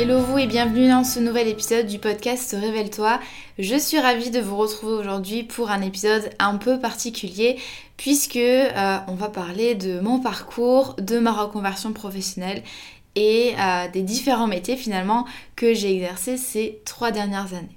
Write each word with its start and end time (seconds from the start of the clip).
Hello 0.00 0.18
vous 0.18 0.38
et 0.38 0.46
bienvenue 0.46 0.88
dans 0.88 1.04
ce 1.04 1.20
nouvel 1.20 1.46
épisode 1.46 1.86
du 1.86 1.98
podcast 1.98 2.56
Révèle-toi. 2.58 3.20
Je 3.58 3.76
suis 3.76 3.98
ravie 3.98 4.30
de 4.30 4.40
vous 4.40 4.56
retrouver 4.56 4.94
aujourd'hui 4.94 5.42
pour 5.42 5.70
un 5.70 5.82
épisode 5.82 6.30
un 6.38 6.56
peu 6.56 6.80
particulier 6.80 7.58
puisque 7.98 8.36
euh, 8.36 8.96
on 9.08 9.14
va 9.14 9.28
parler 9.28 9.74
de 9.74 10.00
mon 10.00 10.18
parcours, 10.18 10.96
de 10.96 11.18
ma 11.18 11.32
reconversion 11.32 11.92
professionnelle 11.92 12.62
et 13.14 13.52
euh, 13.58 13.88
des 13.92 14.00
différents 14.00 14.46
métiers 14.46 14.78
finalement 14.78 15.26
que 15.54 15.74
j'ai 15.74 15.96
exercés 15.96 16.38
ces 16.38 16.80
trois 16.86 17.10
dernières 17.10 17.52
années. 17.52 17.76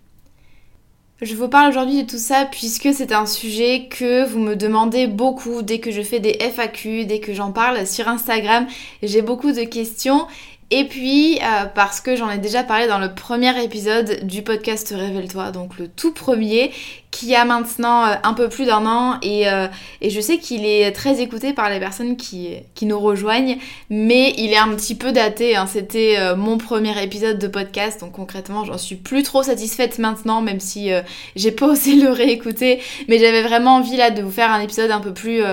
Je 1.22 1.36
vous 1.36 1.48
parle 1.48 1.70
aujourd'hui 1.70 2.04
de 2.04 2.10
tout 2.10 2.18
ça 2.18 2.46
puisque 2.46 2.94
c'est 2.94 3.14
un 3.14 3.26
sujet 3.26 3.88
que 3.90 4.26
vous 4.26 4.40
me 4.40 4.56
demandez 4.56 5.08
beaucoup 5.08 5.62
dès 5.62 5.80
que 5.80 5.92
je 5.92 6.02
fais 6.02 6.20
des 6.20 6.38
FAQ, 6.40 7.06
dès 7.06 7.20
que 7.20 7.34
j'en 7.34 7.52
parle 7.52 7.86
sur 7.86 8.08
Instagram. 8.08 8.68
J'ai 9.02 9.22
beaucoup 9.22 9.52
de 9.52 9.64
questions 9.64 10.26
et 10.72 10.86
puis, 10.86 11.40
euh, 11.44 11.66
parce 11.66 12.02
que 12.02 12.16
j'en 12.16 12.30
ai 12.30 12.38
déjà 12.38 12.64
parlé 12.64 12.88
dans 12.88 13.00
le 13.00 13.14
premier 13.14 13.64
épisode 13.64 14.26
du 14.26 14.42
podcast 14.42 14.94
Révèle-toi, 14.96 15.52
donc 15.52 15.78
le 15.78 15.88
tout 15.88 16.14
premier, 16.14 16.72
qui 17.14 17.36
a 17.36 17.46
maintenant 17.46 18.08
euh, 18.08 18.16
un 18.24 18.34
peu 18.34 18.50
plus 18.50 18.66
d'un 18.66 18.88
an, 18.88 19.20
euh, 19.24 19.68
et, 20.02 20.10
je 20.10 20.20
sais 20.20 20.40
qu'il 20.40 20.66
est 20.66 20.92
très 20.94 21.22
écouté 21.22 21.54
par 21.54 21.70
les 21.70 21.80
personnes 21.80 22.18
qui, 22.18 22.56
qui, 22.74 22.88
nous 22.88 23.00
rejoignent, 23.00 23.60
mais 23.92 24.34
il 24.38 24.52
est 24.52 24.58
un 24.58 24.70
petit 24.70 24.96
peu 24.96 25.12
daté, 25.12 25.56
hein. 25.56 25.68
c'était 25.68 26.18
mon 26.36 26.58
premier 26.58 27.02
épisode 27.02 27.38
de 27.38 27.48
podcast, 27.48 28.02
donc 28.02 28.14
concrètement 28.14 28.66
j'en 28.66 28.80
suis 28.80 28.96
plus 28.96 29.22
trop 29.22 29.44
satisfaite 29.44 30.00
maintenant, 30.00 30.42
même 30.42 30.60
si 30.60 30.90
j'ai 31.36 31.52
pas 31.52 31.68
osé 31.72 31.96
le 31.96 32.10
réécouter, 32.10 32.82
mais 33.08 33.20
j'avais 33.20 33.44
vraiment 33.44 33.76
envie 33.76 33.96
là 33.96 34.10
de 34.10 34.22
vous 34.22 34.32
faire 34.32 34.52
un 34.52 34.60
épisode 34.60 34.90
un 34.90 35.00
peu 35.00 35.14
plus... 35.14 35.44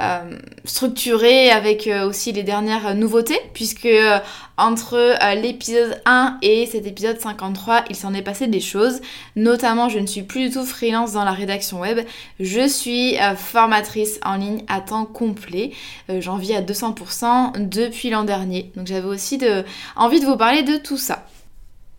Euh, 0.00 0.20
structuré 0.64 1.50
avec 1.50 1.88
euh, 1.88 2.06
aussi 2.08 2.30
les 2.30 2.44
dernières 2.44 2.94
nouveautés 2.94 3.40
puisque 3.52 3.86
euh, 3.86 4.20
entre 4.56 5.16
l'épisode 5.34 6.00
1 6.06 6.38
et 6.40 6.66
cet 6.66 6.86
épisode 6.86 7.18
53 7.20 7.84
il 7.90 7.96
s'en 7.96 8.14
est 8.14 8.22
passé 8.22 8.46
des 8.46 8.60
choses 8.60 9.00
notamment 9.34 9.88
je 9.88 9.98
ne 9.98 10.06
suis 10.06 10.22
plus 10.22 10.48
du 10.48 10.54
tout 10.54 10.64
freelance 10.64 10.97
dans 11.06 11.24
la 11.24 11.32
rédaction 11.32 11.80
web. 11.80 12.00
Je 12.40 12.66
suis 12.68 13.16
formatrice 13.36 14.18
en 14.24 14.36
ligne 14.36 14.64
à 14.68 14.80
temps 14.80 15.04
complet. 15.04 15.72
J'en 16.08 16.36
vis 16.36 16.54
à 16.54 16.62
200% 16.62 17.68
depuis 17.68 18.10
l'an 18.10 18.24
dernier. 18.24 18.72
Donc 18.76 18.86
j'avais 18.86 19.06
aussi 19.06 19.38
de, 19.38 19.64
envie 19.96 20.20
de 20.20 20.26
vous 20.26 20.36
parler 20.36 20.62
de 20.62 20.76
tout 20.76 20.96
ça. 20.96 21.24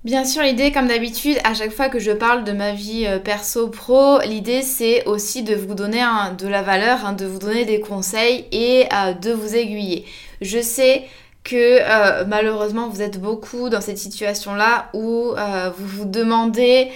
Bien 0.05 0.23
sûr, 0.23 0.43
l'idée, 0.43 0.71
comme 0.71 0.87
d'habitude, 0.87 1.37
à 1.43 1.53
chaque 1.53 1.71
fois 1.71 1.89
que 1.89 1.99
je 1.99 2.11
parle 2.11 2.45
de 2.45 2.53
ma 2.53 2.71
vie 2.71 3.05
euh, 3.05 3.19
perso-pro, 3.19 4.21
l'idée 4.21 4.61
c'est 4.61 5.03
aussi 5.05 5.43
de 5.43 5.53
vous 5.53 5.73
donner 5.75 6.01
de 6.37 6.47
la 6.47 6.61
valeur, 6.61 7.05
hein, 7.05 7.11
de 7.11 7.25
vous 7.25 7.37
donner 7.37 7.65
des 7.65 7.81
conseils 7.81 8.45
et 8.53 8.85
euh, 8.93 9.11
de 9.11 9.33
vous 9.33 9.57
aiguiller. 9.57 10.05
Je 10.39 10.61
sais 10.61 11.03
que 11.43 11.79
euh, 11.81 12.23
malheureusement 12.25 12.87
vous 12.87 13.01
êtes 13.01 13.19
beaucoup 13.19 13.67
dans 13.67 13.81
cette 13.81 13.97
situation-là 13.97 14.89
où 14.93 15.33
vous 15.77 15.87
vous 15.87 16.05
demandez 16.05 16.91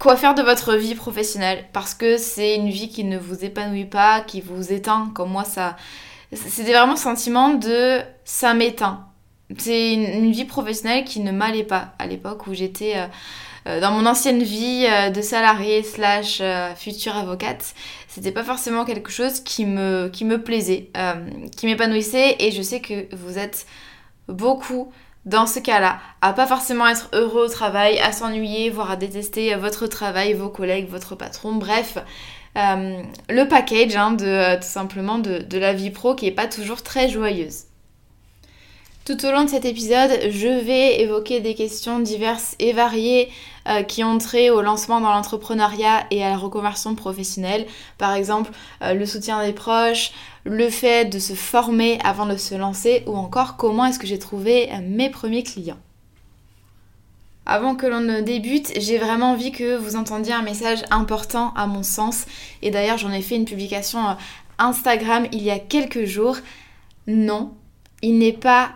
quoi 0.00 0.16
faire 0.16 0.34
de 0.34 0.42
votre 0.42 0.74
vie 0.74 0.96
professionnelle? 0.96 1.66
Parce 1.72 1.94
que 1.94 2.16
c'est 2.16 2.56
une 2.56 2.70
vie 2.70 2.88
qui 2.88 3.04
ne 3.04 3.18
vous 3.18 3.44
épanouit 3.44 3.84
pas, 3.84 4.22
qui 4.22 4.40
vous 4.40 4.72
éteint, 4.72 5.12
comme 5.14 5.30
moi 5.30 5.44
ça... 5.44 5.76
C'était 6.32 6.72
vraiment 6.72 6.96
ce 6.96 7.02
sentiment 7.02 7.54
de 7.54 8.00
ça 8.24 8.54
m'éteint. 8.54 9.06
C'est 9.58 9.94
une, 9.94 10.30
vie 10.30 10.44
professionnelle 10.44 11.04
qui 11.04 11.20
ne 11.20 11.32
m'allait 11.32 11.64
pas 11.64 11.92
à 11.98 12.06
l'époque 12.06 12.46
où 12.46 12.54
j'étais 12.54 12.96
euh, 12.96 13.06
euh, 13.66 13.80
dans 13.80 13.90
mon 13.90 14.06
ancienne 14.06 14.42
vie 14.44 14.86
euh, 14.88 15.10
de 15.10 15.20
salarié 15.20 15.82
slash 15.82 16.40
future 16.76 17.16
avocate. 17.16 17.74
C'était 18.06 18.30
pas 18.30 18.44
forcément 18.44 18.84
quelque 18.84 19.10
chose 19.10 19.42
me, 19.58 20.08
qui 20.08 20.24
me 20.24 20.42
plaisait, 20.42 20.90
qui 21.56 21.66
m'épanouissait. 21.66 22.36
Et 22.38 22.52
je 22.52 22.62
sais 22.62 22.80
que 22.80 23.12
vous 23.14 23.38
êtes 23.38 23.66
beaucoup 24.28 24.92
dans 25.24 25.46
ce 25.46 25.58
cas-là, 25.60 25.98
à 26.22 26.32
pas 26.32 26.46
forcément 26.46 26.86
être 26.88 27.08
heureux 27.12 27.46
au 27.46 27.48
travail, 27.48 27.98
à 27.98 28.12
s'ennuyer, 28.12 28.70
voire 28.70 28.90
à 28.90 28.96
détester 28.96 29.54
votre 29.54 29.86
travail, 29.86 30.34
vos 30.34 30.48
collègues, 30.48 30.88
votre 30.88 31.14
patron, 31.14 31.54
bref. 31.54 31.98
le 32.56 33.44
package 33.44 33.96
hein, 33.96 34.12
de 34.12 34.56
tout 34.56 34.62
simplement 34.62 35.18
de, 35.18 35.38
de 35.38 35.58
la 35.58 35.72
vie 35.72 35.90
pro 35.90 36.14
qui 36.14 36.26
est 36.26 36.32
pas 36.32 36.48
toujours 36.48 36.82
très 36.82 37.08
joyeuse. 37.08 37.69
Tout 39.10 39.26
au 39.26 39.32
long 39.32 39.42
de 39.42 39.50
cet 39.50 39.64
épisode, 39.64 40.12
je 40.30 40.46
vais 40.46 41.00
évoquer 41.00 41.40
des 41.40 41.56
questions 41.56 41.98
diverses 41.98 42.54
et 42.60 42.72
variées 42.72 43.28
euh, 43.66 43.82
qui 43.82 44.04
ont 44.04 44.18
trait 44.18 44.50
au 44.50 44.62
lancement 44.62 45.00
dans 45.00 45.10
l'entrepreneuriat 45.10 46.06
et 46.12 46.22
à 46.22 46.30
la 46.30 46.36
reconversion 46.36 46.94
professionnelle. 46.94 47.66
Par 47.98 48.14
exemple, 48.14 48.52
euh, 48.82 48.94
le 48.94 49.04
soutien 49.06 49.44
des 49.44 49.52
proches, 49.52 50.12
le 50.44 50.70
fait 50.70 51.06
de 51.06 51.18
se 51.18 51.32
former 51.32 51.98
avant 52.04 52.24
de 52.24 52.36
se 52.36 52.54
lancer 52.54 53.02
ou 53.08 53.16
encore 53.16 53.56
comment 53.56 53.84
est-ce 53.86 53.98
que 53.98 54.06
j'ai 54.06 54.20
trouvé 54.20 54.70
euh, 54.70 54.76
mes 54.80 55.10
premiers 55.10 55.42
clients. 55.42 55.80
Avant 57.46 57.74
que 57.74 57.86
l'on 57.86 57.98
ne 57.98 58.20
débute, 58.20 58.70
j'ai 58.76 58.98
vraiment 58.98 59.32
envie 59.32 59.50
que 59.50 59.76
vous 59.76 59.96
entendiez 59.96 60.34
un 60.34 60.42
message 60.42 60.84
important 60.92 61.52
à 61.56 61.66
mon 61.66 61.82
sens. 61.82 62.26
Et 62.62 62.70
d'ailleurs, 62.70 62.98
j'en 62.98 63.10
ai 63.10 63.22
fait 63.22 63.34
une 63.34 63.44
publication 63.44 64.16
Instagram 64.60 65.26
il 65.32 65.42
y 65.42 65.50
a 65.50 65.58
quelques 65.58 66.04
jours. 66.04 66.36
Non, 67.08 67.50
il 68.02 68.16
n'est 68.18 68.32
pas 68.32 68.70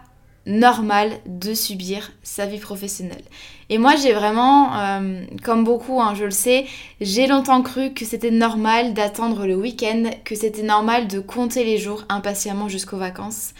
normal 0.46 1.10
de 1.26 1.54
subir 1.54 2.12
sa 2.22 2.46
vie 2.46 2.58
professionnelle. 2.58 3.24
Et 3.70 3.78
moi 3.78 3.94
j'ai 3.96 4.12
vraiment, 4.12 4.78
euh, 4.78 5.24
comme 5.42 5.64
beaucoup, 5.64 6.00
hein, 6.00 6.14
je 6.14 6.24
le 6.24 6.30
sais, 6.30 6.66
j'ai 7.00 7.26
longtemps 7.26 7.62
cru 7.62 7.94
que 7.94 8.04
c'était 8.04 8.30
normal 8.30 8.92
d'attendre 8.94 9.46
le 9.46 9.56
week-end, 9.56 10.10
que 10.24 10.34
c'était 10.34 10.62
normal 10.62 11.08
de 11.08 11.20
compter 11.20 11.64
les 11.64 11.78
jours 11.78 12.04
impatiemment 12.08 12.68
jusqu'aux 12.68 12.98
vacances, 12.98 13.54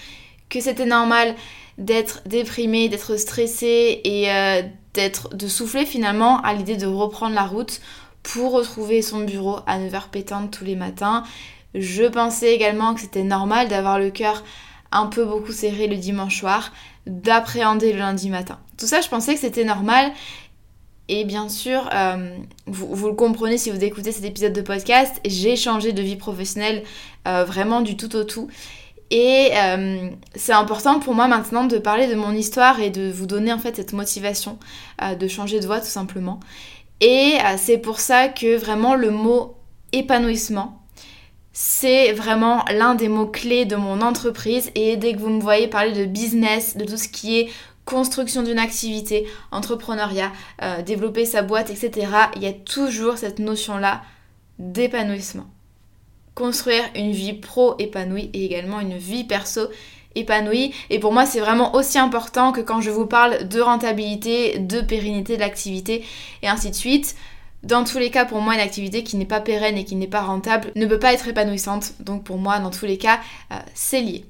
que 0.51 0.61
c'était 0.61 0.87
normal 0.87 1.35
d'être 1.79 2.23
déprimé, 2.27 2.89
d'être 2.89 3.17
stressé 3.17 4.01
et 4.05 4.31
euh, 4.31 4.63
d'être 4.93 5.35
de 5.35 5.49
souffler 5.49 5.87
finalement 5.87 6.41
à 6.43 6.55
l'idée 6.55 6.77
de 6.77 6.87
reprendre 6.87 7.35
la 7.35 7.45
route 7.45 7.81
pour 8.23 8.53
retrouver 8.53 9.03
son 9.03 9.21
bureau 9.21 9.59
à 9.67 9.79
9h 9.79 10.11
pétante 10.11 10.51
tous 10.51 10.65
les 10.65 10.77
matins. 10.77 11.25
Je 11.75 12.05
pensais 12.05 12.55
également 12.55 12.95
que 12.95 13.01
c'était 13.01 13.25
normal 13.25 13.69
d'avoir 13.69 13.99
le 13.99 14.11
cœur 14.11 14.45
un 14.95 15.07
peu 15.07 15.25
beaucoup 15.25 15.53
serré 15.53 15.87
le 15.87 15.97
dimanche 15.97 16.39
soir, 16.39 16.73
d'appréhender 17.07 17.93
le 17.93 17.99
lundi 17.99 18.31
matin. 18.31 18.59
Tout 18.79 18.87
ça, 18.87 19.01
je 19.01 19.09
pensais 19.09 19.35
que 19.35 19.41
c'était 19.41 19.65
normal. 19.65 20.13
Et 21.09 21.25
bien 21.25 21.51
sûr, 21.51 21.91
euh, 21.93 22.35
vous, 22.67 23.09
le 23.09 23.15
comprenez 23.15 23.59
si 23.59 23.71
vous 23.71 23.85
écoutez 23.85 24.11
cet 24.11 24.25
épisode 24.25 24.55
de 24.55 24.63
podcast, 24.63 25.21
j'ai 25.27 25.55
changé 25.55 25.93
de 25.93 26.01
vie 26.01 26.17
professionnelle 26.17 26.83
euh, 27.29 27.45
vraiment 27.45 27.83
du 27.83 27.97
tout 27.97 28.17
au 28.17 28.25
tout. 28.25 28.49
Et 29.11 29.51
euh, 29.55 30.09
c'est 30.35 30.55
important 30.55 30.99
pour 31.01 31.15
moi 31.15 31.29
maintenant 31.29 31.65
de 31.65 31.77
parler 31.77 32.07
de 32.07 32.15
mon 32.15 32.33
histoire 32.33 32.81
et 32.81 32.89
de 32.89 33.11
vous 33.11 33.27
donner 33.27 33.53
en 33.53 33.59
fait 33.59 33.77
cette 33.77 33.93
motivation 33.93 34.59
de 35.21 35.29
changer 35.29 35.61
de 35.61 35.67
voie 35.67 35.81
tout 35.81 35.87
simplement. 35.87 36.41
Et 37.03 37.35
c'est 37.59 37.77
pour 37.77 38.01
ça 38.01 38.29
que 38.29 38.57
vraiment 38.57 38.95
le 38.95 39.11
mot 39.11 39.57
épanouissement, 39.93 40.84
c'est 41.57 42.13
vraiment 42.13 42.65
l'un 42.73 42.97
des 42.97 43.09
mots-clés 43.09 43.65
de 43.65 43.77
mon 43.77 44.01
entreprise 44.03 44.73
et 44.75 44.97
dès 44.97 45.15
que 45.15 45.21
vous 45.21 45.31
me 45.31 45.41
voyez 45.41 45.69
parler 45.69 45.93
de 45.93 46.05
business, 46.05 46.77
de 46.77 46.85
tout 46.85 46.97
ce 46.97 47.09
qui 47.09 47.39
est 47.39 47.49
construction 47.85 48.43
d'une 48.43 48.59
activité, 48.59 49.29
entrepreneuriat, 49.53 50.33
euh, 50.63 50.83
développer 50.83 51.25
sa 51.25 51.43
boîte, 51.43 51.71
etc., 51.71 52.09
il 52.35 52.43
y 52.43 52.47
a 52.47 52.53
toujours 52.53 53.19
cette 53.19 53.39
notion-là 53.39 54.03
d'épanouissement. 54.59 55.47
Construire 56.35 56.83
une 56.97 57.13
vie 57.13 57.35
pro 57.35 57.77
épanouie 57.79 58.31
et 58.33 58.47
également 58.47 58.81
une 58.81 58.99
vie 58.99 59.23
perso 59.23 59.69
épanouie. 60.17 60.75
Et 60.91 60.99
pour 60.99 61.13
moi, 61.13 61.25
c'est 61.25 61.39
vraiment 61.39 61.77
aussi 61.77 62.01
important 62.01 62.51
que 62.51 62.63
quand 62.63 62.81
je 62.81 62.91
vous 62.91 63.07
parle 63.07 63.47
de 63.47 63.61
rentabilité, 63.61 64.59
de 64.59 64.81
pérennité 64.81 65.37
de 65.37 65.41
l'activité 65.41 66.05
et 66.43 66.49
ainsi 66.49 66.71
de 66.71 66.75
suite. 66.75 67.15
Dans 67.65 67.85
tous 67.85 67.99
les 67.99 68.11
cas, 68.11 68.27
pour 68.27 68.41
moi, 68.43 68.55
une 68.55 68.61
activité 68.61 69.03
qui 69.03 69.17
n'est 69.17 69.25
pas 69.25 69.41
pérenne 69.41 69.79
et 69.79 69.85
qui 69.85 69.97
n'est 69.97 70.07
pas 70.07 70.21
rentable 70.21 70.71
ne 70.77 70.87
peut 70.87 70.99
pas 70.99 71.15
être 71.15 71.29
épanouissante. 71.29 71.95
Donc 72.01 72.23
pour 72.23 72.37
moi, 72.37 72.59
dans 72.59 72.71
tous 72.71 72.85
les 72.85 72.99
cas, 72.99 73.21
euh, 73.53 73.57
c'est 73.75 74.03
lié. 74.03 74.27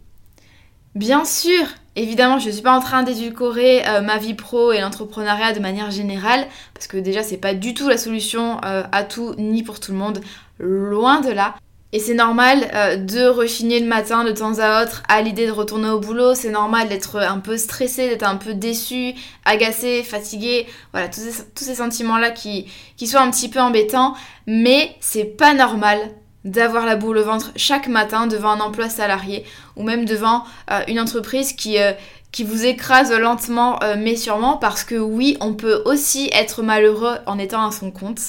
Bien 0.94 1.24
sûr, 1.24 1.66
évidemment, 1.96 2.38
je 2.38 2.46
ne 2.46 2.52
suis 2.52 2.62
pas 2.62 2.76
en 2.76 2.80
train 2.80 3.02
d'édulcorer 3.02 3.84
euh, 3.88 4.00
ma 4.00 4.18
vie 4.18 4.34
pro 4.34 4.70
et 4.70 4.80
l'entrepreneuriat 4.80 5.52
de 5.52 5.58
manière 5.58 5.90
générale, 5.90 6.46
parce 6.72 6.86
que 6.86 6.96
déjà, 6.96 7.24
c'est 7.24 7.36
pas 7.36 7.54
du 7.54 7.74
tout 7.74 7.88
la 7.88 7.98
solution 7.98 8.60
euh, 8.64 8.84
à 8.92 9.02
tout 9.02 9.34
ni 9.36 9.64
pour 9.64 9.80
tout 9.80 9.90
le 9.90 9.98
monde, 9.98 10.20
loin 10.60 11.20
de 11.20 11.30
là. 11.30 11.56
Et 11.94 12.00
c'est 12.00 12.14
normal 12.14 12.68
euh, 12.74 12.96
de 12.96 13.24
rechigner 13.28 13.78
le 13.78 13.86
matin 13.86 14.24
de 14.24 14.32
temps 14.32 14.58
à 14.58 14.82
autre 14.82 15.04
à 15.08 15.22
l'idée 15.22 15.46
de 15.46 15.52
retourner 15.52 15.90
au 15.90 16.00
boulot. 16.00 16.34
C'est 16.34 16.50
normal 16.50 16.88
d'être 16.88 17.20
un 17.20 17.38
peu 17.38 17.56
stressé, 17.56 18.08
d'être 18.08 18.24
un 18.24 18.34
peu 18.34 18.52
déçu, 18.52 19.14
agacé, 19.44 20.02
fatigué. 20.02 20.66
Voilà, 20.90 21.06
tous 21.06 21.20
ces, 21.54 21.74
sentiments-là 21.76 22.32
qui, 22.32 22.66
qui 22.96 23.06
sont 23.06 23.18
un 23.18 23.30
petit 23.30 23.48
peu 23.48 23.60
embêtants. 23.60 24.14
Mais 24.48 24.96
c'est 24.98 25.36
pas 25.36 25.54
normal 25.54 26.00
d'avoir 26.44 26.84
la 26.84 26.96
boule 26.96 27.18
au 27.18 27.24
ventre 27.24 27.52
chaque 27.54 27.86
matin 27.86 28.26
devant 28.26 28.50
un 28.50 28.60
emploi 28.60 28.88
salarié 28.88 29.44
ou 29.76 29.84
même 29.84 30.04
devant 30.04 30.42
euh, 30.72 30.80
une 30.88 30.98
entreprise 30.98 31.52
qui, 31.52 31.78
euh, 31.78 31.92
qui 32.34 32.42
vous 32.42 32.66
écrase 32.66 33.12
lentement 33.12 33.80
euh, 33.84 33.94
mais 33.96 34.16
sûrement 34.16 34.56
parce 34.56 34.82
que 34.82 34.96
oui, 34.96 35.36
on 35.40 35.54
peut 35.54 35.82
aussi 35.84 36.28
être 36.32 36.64
malheureux 36.64 37.16
en 37.26 37.38
étant 37.38 37.64
à 37.64 37.70
son 37.70 37.92
compte. 37.92 38.20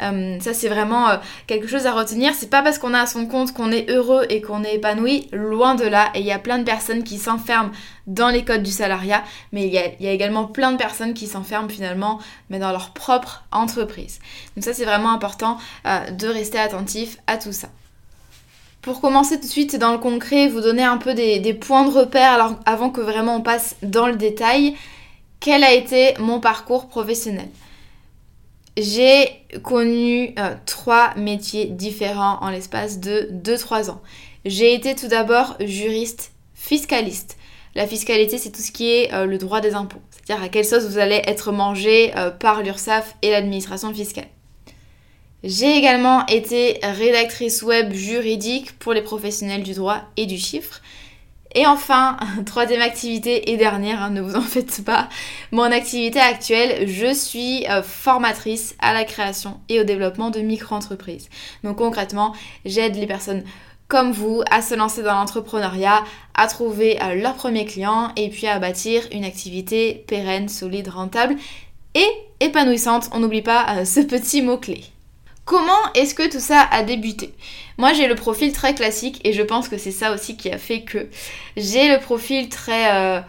Euh, 0.00 0.40
ça 0.40 0.54
c'est 0.54 0.70
vraiment 0.70 1.10
euh, 1.10 1.16
quelque 1.46 1.68
chose 1.68 1.84
à 1.84 1.92
retenir. 1.92 2.32
C'est 2.34 2.48
pas 2.48 2.62
parce 2.62 2.78
qu'on 2.78 2.94
est 2.94 2.98
à 2.98 3.04
son 3.04 3.26
compte 3.26 3.52
qu'on 3.52 3.70
est 3.70 3.90
heureux 3.90 4.24
et 4.30 4.40
qu'on 4.40 4.64
est 4.64 4.76
épanoui, 4.76 5.28
loin 5.32 5.74
de 5.74 5.84
là. 5.84 6.10
Et 6.14 6.20
il 6.20 6.26
y 6.26 6.32
a 6.32 6.38
plein 6.38 6.58
de 6.58 6.64
personnes 6.64 7.04
qui 7.04 7.18
s'enferment 7.18 7.70
dans 8.06 8.30
les 8.30 8.46
codes 8.46 8.62
du 8.62 8.70
salariat, 8.70 9.22
mais 9.52 9.66
il 9.66 9.74
y, 9.74 9.80
il 10.00 10.06
y 10.06 10.08
a 10.08 10.12
également 10.12 10.46
plein 10.46 10.72
de 10.72 10.78
personnes 10.78 11.12
qui 11.12 11.26
s'enferment 11.26 11.68
finalement 11.68 12.18
mais 12.48 12.58
dans 12.58 12.72
leur 12.72 12.94
propre 12.94 13.44
entreprise. 13.52 14.20
Donc 14.56 14.64
ça 14.64 14.72
c'est 14.72 14.86
vraiment 14.86 15.12
important 15.12 15.58
de 15.84 16.26
rester 16.28 16.58
attentif 16.58 17.18
à 17.26 17.36
tout 17.36 17.52
ça. 17.52 17.68
Pour 18.82 19.02
commencer 19.02 19.36
tout 19.36 19.46
de 19.46 19.50
suite 19.50 19.76
dans 19.76 19.92
le 19.92 19.98
concret, 19.98 20.48
vous 20.48 20.62
donner 20.62 20.82
un 20.82 20.96
peu 20.96 21.12
des, 21.12 21.54
points 21.54 21.84
de 21.84 21.90
repère 21.90 22.56
avant 22.64 22.90
que 22.90 23.02
vraiment 23.02 23.36
on 23.36 23.42
passe 23.42 23.76
dans 23.82 24.06
le 24.06 24.16
détail, 24.16 24.74
quel 25.38 25.64
a 25.64 25.72
été 25.72 26.14
mon 26.18 26.40
parcours 26.40 26.88
professionnel? 26.88 27.48
J'ai 28.78 29.28
connu 29.62 30.34
euh, 30.38 30.54
trois 30.64 31.14
métiers 31.16 31.66
différents 31.66 32.38
en 32.40 32.48
l'espace 32.48 33.00
de 33.00 33.28
2-3 33.32 33.90
ans. 33.90 34.00
J'ai 34.46 34.72
été 34.72 34.94
tout 34.94 35.08
d'abord 35.08 35.56
juriste 35.60 36.32
fiscaliste. 36.54 37.36
La 37.74 37.86
fiscalité, 37.86 38.38
c'est 38.38 38.50
tout 38.50 38.62
ce 38.62 38.72
qui 38.72 38.90
est 38.90 39.12
euh, 39.12 39.26
le 39.26 39.36
droit 39.36 39.60
des 39.60 39.74
impôts, 39.74 40.00
c'est-à-dire 40.10 40.42
à 40.42 40.48
quelle 40.48 40.64
sauce 40.64 40.84
vous 40.84 40.98
allez 40.98 41.20
être 41.26 41.52
mangé 41.52 42.12
euh, 42.16 42.30
par 42.30 42.62
l'URSSAF 42.62 43.16
et 43.20 43.30
l'administration 43.30 43.92
fiscale. 43.92 44.28
J'ai 45.42 45.76
également 45.76 46.26
été 46.26 46.78
rédactrice 46.82 47.62
web 47.62 47.92
juridique 47.94 48.78
pour 48.78 48.92
les 48.92 49.00
professionnels 49.00 49.62
du 49.62 49.72
droit 49.72 50.02
et 50.18 50.26
du 50.26 50.36
chiffre. 50.36 50.82
Et 51.54 51.66
enfin, 51.66 52.18
troisième 52.46 52.82
activité 52.82 53.50
et 53.50 53.56
dernière, 53.56 54.02
hein, 54.02 54.10
ne 54.10 54.20
vous 54.20 54.36
en 54.36 54.42
faites 54.42 54.84
pas, 54.84 55.08
mon 55.50 55.62
activité 55.64 56.20
actuelle, 56.20 56.86
je 56.88 57.12
suis 57.12 57.66
euh, 57.68 57.82
formatrice 57.82 58.76
à 58.80 58.92
la 58.92 59.04
création 59.04 59.60
et 59.68 59.80
au 59.80 59.84
développement 59.84 60.30
de 60.30 60.40
micro-entreprises. 60.40 61.28
Donc 61.64 61.78
concrètement, 61.78 62.34
j'aide 62.64 62.96
les 62.96 63.06
personnes 63.06 63.42
comme 63.88 64.12
vous 64.12 64.42
à 64.50 64.62
se 64.62 64.74
lancer 64.74 65.02
dans 65.02 65.14
l'entrepreneuriat, 65.14 66.04
à 66.34 66.46
trouver 66.46 67.02
euh, 67.02 67.14
leurs 67.16 67.34
premiers 67.34 67.64
clients 67.64 68.12
et 68.14 68.28
puis 68.28 68.46
à 68.46 68.58
bâtir 68.58 69.02
une 69.10 69.24
activité 69.24 70.04
pérenne, 70.06 70.48
solide, 70.48 70.88
rentable 70.88 71.34
et 71.94 72.06
épanouissante. 72.38 73.08
On 73.12 73.18
n'oublie 73.18 73.42
pas 73.42 73.66
euh, 73.70 73.84
ce 73.84 74.00
petit 74.00 74.42
mot-clé. 74.42 74.84
Comment 75.50 75.92
est-ce 75.96 76.14
que 76.14 76.30
tout 76.30 76.38
ça 76.38 76.60
a 76.70 76.84
débuté? 76.84 77.34
Moi 77.76 77.92
j'ai 77.92 78.06
le 78.06 78.14
profil 78.14 78.52
très 78.52 78.72
classique 78.72 79.20
et 79.24 79.32
je 79.32 79.42
pense 79.42 79.68
que 79.68 79.78
c'est 79.78 79.90
ça 79.90 80.12
aussi 80.12 80.36
qui 80.36 80.48
a 80.48 80.58
fait 80.58 80.82
que 80.82 81.08
j'ai 81.56 81.88
le 81.88 81.98
profil 81.98 82.48
très... 82.48 82.94
Euh, 82.94 83.20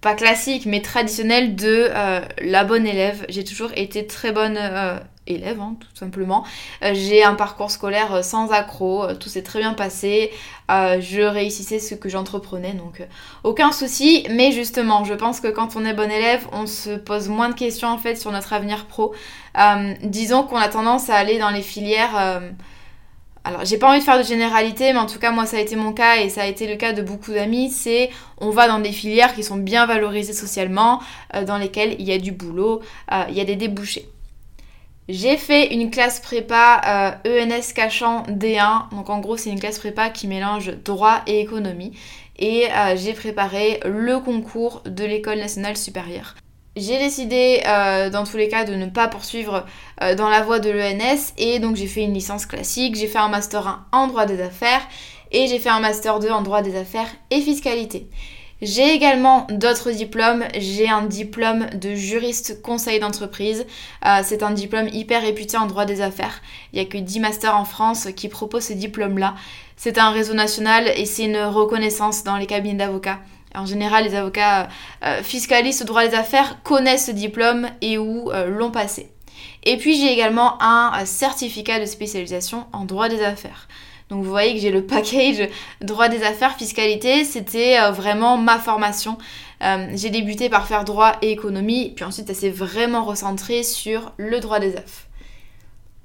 pas 0.00 0.14
classique 0.14 0.66
mais 0.66 0.80
traditionnel 0.80 1.56
de 1.56 1.88
euh, 1.90 2.20
la 2.42 2.64
bonne 2.64 2.86
élève. 2.86 3.24
J'ai 3.28 3.44
toujours 3.44 3.70
été 3.76 4.06
très 4.06 4.32
bonne 4.32 4.58
euh, 4.58 4.98
élève, 5.26 5.60
hein, 5.60 5.76
tout 5.78 5.94
simplement. 5.94 6.44
J'ai 6.92 7.22
un 7.22 7.34
parcours 7.34 7.70
scolaire 7.70 8.24
sans 8.24 8.50
accroc, 8.50 9.04
euh, 9.04 9.14
tout 9.14 9.28
s'est 9.28 9.42
très 9.42 9.58
bien 9.60 9.74
passé, 9.74 10.30
je 11.00 11.22
réussissais 11.22 11.78
ce 11.78 11.94
que 11.94 12.08
j'entreprenais, 12.08 12.72
donc 12.72 13.02
aucun 13.44 13.72
souci. 13.72 14.26
Mais 14.30 14.52
justement, 14.52 15.04
je 15.04 15.14
pense 15.14 15.40
que 15.40 15.48
quand 15.48 15.76
on 15.76 15.84
est 15.84 15.94
bon 15.94 16.10
élève, 16.10 16.46
on 16.52 16.66
se 16.66 16.96
pose 16.96 17.28
moins 17.28 17.48
de 17.48 17.54
questions 17.54 17.88
en 17.88 17.98
fait 17.98 18.16
sur 18.16 18.32
notre 18.32 18.52
avenir 18.52 18.86
pro. 18.86 19.14
disons 20.02 20.42
qu'on 20.44 20.56
a 20.56 20.68
tendance 20.68 21.10
à 21.10 21.16
aller 21.16 21.38
dans 21.38 21.50
les 21.50 21.62
filières... 21.62 22.42
alors, 23.44 23.64
j'ai 23.64 23.78
pas 23.78 23.88
envie 23.88 24.00
de 24.00 24.04
faire 24.04 24.18
de 24.18 24.22
généralité, 24.22 24.92
mais 24.92 24.98
en 24.98 25.06
tout 25.06 25.18
cas, 25.18 25.32
moi, 25.32 25.46
ça 25.46 25.56
a 25.56 25.60
été 25.60 25.74
mon 25.74 25.92
cas 25.92 26.16
et 26.16 26.28
ça 26.28 26.42
a 26.42 26.46
été 26.46 26.66
le 26.66 26.76
cas 26.76 26.92
de 26.92 27.02
beaucoup 27.02 27.32
d'amis. 27.32 27.70
C'est 27.70 28.10
on 28.38 28.50
va 28.50 28.68
dans 28.68 28.78
des 28.78 28.92
filières 28.92 29.34
qui 29.34 29.42
sont 29.42 29.56
bien 29.56 29.86
valorisées 29.86 30.34
socialement, 30.34 31.00
dans 31.46 31.58
lesquelles 31.58 31.96
il 31.98 32.06
y 32.06 32.12
a 32.12 32.18
du 32.18 32.32
boulot, 32.32 32.80
il 33.28 33.34
y 33.34 33.40
a 33.40 33.44
des 33.44 33.56
débouchés. 33.56 34.08
J'ai 35.12 35.36
fait 35.36 35.74
une 35.74 35.90
classe 35.90 36.20
prépa 36.20 36.80
ENS 37.26 37.50
euh, 37.50 37.58
e 37.58 37.74
Cachan 37.74 38.22
D1. 38.28 38.94
Donc 38.94 39.10
en 39.10 39.18
gros, 39.18 39.36
c'est 39.36 39.50
une 39.50 39.58
classe 39.58 39.80
prépa 39.80 40.08
qui 40.08 40.28
mélange 40.28 40.72
droit 40.84 41.22
et 41.26 41.40
économie. 41.40 41.98
Et 42.38 42.66
euh, 42.70 42.94
j'ai 42.96 43.12
préparé 43.12 43.80
le 43.84 44.20
concours 44.20 44.82
de 44.86 45.04
l'école 45.04 45.38
nationale 45.38 45.76
supérieure. 45.76 46.36
J'ai 46.76 46.98
décidé 46.98 47.60
euh, 47.66 48.08
dans 48.08 48.22
tous 48.22 48.36
les 48.36 48.48
cas 48.48 48.64
de 48.64 48.76
ne 48.76 48.86
pas 48.86 49.08
poursuivre 49.08 49.66
dans 50.16 50.28
la 50.28 50.42
voie 50.42 50.60
de 50.60 50.70
l'ENS 50.70 51.32
et 51.36 51.58
donc 51.58 51.74
j'ai 51.74 51.88
fait 51.88 52.04
une 52.04 52.14
licence 52.14 52.46
classique, 52.46 52.94
j'ai 52.94 53.08
fait 53.08 53.18
un 53.18 53.28
master 53.28 53.66
1 53.66 53.86
en 53.98 54.06
droit 54.06 54.24
des 54.24 54.40
affaires 54.40 54.80
et 55.32 55.48
j'ai 55.48 55.58
fait 55.58 55.68
un 55.68 55.80
master 55.80 56.20
2 56.20 56.30
en 56.30 56.42
droit 56.42 56.62
des 56.62 56.76
affaires 56.76 57.08
et 57.30 57.40
fiscalité. 57.40 58.08
J'ai 58.62 58.92
également 58.94 59.46
d'autres 59.48 59.90
diplômes. 59.90 60.44
J'ai 60.58 60.88
un 60.88 61.02
diplôme 61.02 61.66
de 61.70 61.94
juriste 61.94 62.60
conseil 62.60 63.00
d'entreprise. 63.00 63.64
Euh, 64.04 64.20
c'est 64.22 64.42
un 64.42 64.50
diplôme 64.50 64.88
hyper 64.88 65.22
réputé 65.22 65.56
en 65.56 65.66
droit 65.66 65.86
des 65.86 66.02
affaires. 66.02 66.42
Il 66.72 66.76
n'y 66.80 66.86
a 66.86 66.88
que 66.88 66.98
10 66.98 67.20
masters 67.20 67.56
en 67.56 67.64
France 67.64 68.08
qui 68.14 68.28
proposent 68.28 68.66
ce 68.66 68.72
diplôme-là. 68.74 69.34
C'est 69.76 69.96
un 69.96 70.10
réseau 70.10 70.34
national 70.34 70.92
et 70.94 71.06
c'est 71.06 71.24
une 71.24 71.38
reconnaissance 71.38 72.22
dans 72.22 72.36
les 72.36 72.46
cabinets 72.46 72.84
d'avocats. 72.84 73.20
En 73.54 73.64
général, 73.64 74.04
les 74.04 74.14
avocats 74.14 74.68
euh, 75.04 75.22
fiscalistes 75.22 75.82
au 75.82 75.84
droit 75.84 76.06
des 76.06 76.14
affaires 76.14 76.62
connaissent 76.62 77.06
ce 77.06 77.12
diplôme 77.12 77.68
et 77.80 77.96
euh, 77.96 78.46
l'ont 78.46 78.70
passé. 78.70 79.10
Et 79.64 79.78
puis 79.78 79.96
j'ai 79.98 80.12
également 80.12 80.62
un 80.62 81.04
certificat 81.06 81.80
de 81.80 81.86
spécialisation 81.86 82.66
en 82.72 82.84
droit 82.84 83.08
des 83.08 83.22
affaires. 83.22 83.68
Donc 84.10 84.24
vous 84.24 84.30
voyez 84.30 84.54
que 84.54 84.60
j'ai 84.60 84.72
le 84.72 84.84
package 84.84 85.48
droit 85.80 86.08
des 86.08 86.22
affaires, 86.22 86.56
fiscalité, 86.56 87.24
c'était 87.24 87.78
euh, 87.80 87.90
vraiment 87.92 88.36
ma 88.36 88.58
formation. 88.58 89.16
Euh, 89.62 89.86
j'ai 89.94 90.10
débuté 90.10 90.48
par 90.48 90.66
faire 90.66 90.84
droit 90.84 91.12
et 91.22 91.30
économie, 91.30 91.92
puis 91.94 92.04
ensuite 92.04 92.26
ça 92.26 92.34
s'est 92.34 92.50
vraiment 92.50 93.04
recentré 93.04 93.62
sur 93.62 94.12
le 94.16 94.40
droit 94.40 94.58
des 94.58 94.74
affaires. 94.76 95.06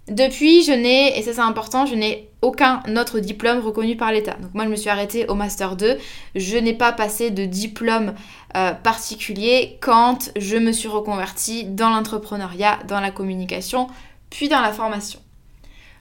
Depuis, 0.07 0.63
je 0.63 0.71
n'ai, 0.71 1.17
et 1.17 1.23
ça 1.23 1.33
c'est 1.33 1.39
important, 1.39 1.87
je 1.87 1.95
n'ai 1.95 2.29
aucun 2.43 2.83
autre 2.95 3.19
diplôme 3.19 3.59
reconnu 3.59 3.97
par 3.97 4.11
l'État. 4.11 4.35
Donc 4.35 4.53
moi 4.53 4.65
je 4.65 4.69
me 4.69 4.75
suis 4.75 4.89
arrêtée 4.89 5.27
au 5.27 5.33
Master 5.33 5.75
2. 5.75 5.97
Je 6.35 6.57
n'ai 6.57 6.75
pas 6.75 6.91
passé 6.91 7.31
de 7.31 7.45
diplôme 7.45 8.13
euh, 8.55 8.73
particulier 8.73 9.79
quand 9.81 10.29
je 10.35 10.57
me 10.57 10.71
suis 10.71 10.87
reconvertie 10.87 11.63
dans 11.63 11.89
l'entrepreneuriat, 11.89 12.77
dans 12.87 12.99
la 12.99 13.09
communication, 13.09 13.87
puis 14.29 14.47
dans 14.47 14.61
la 14.61 14.71
formation. 14.71 15.19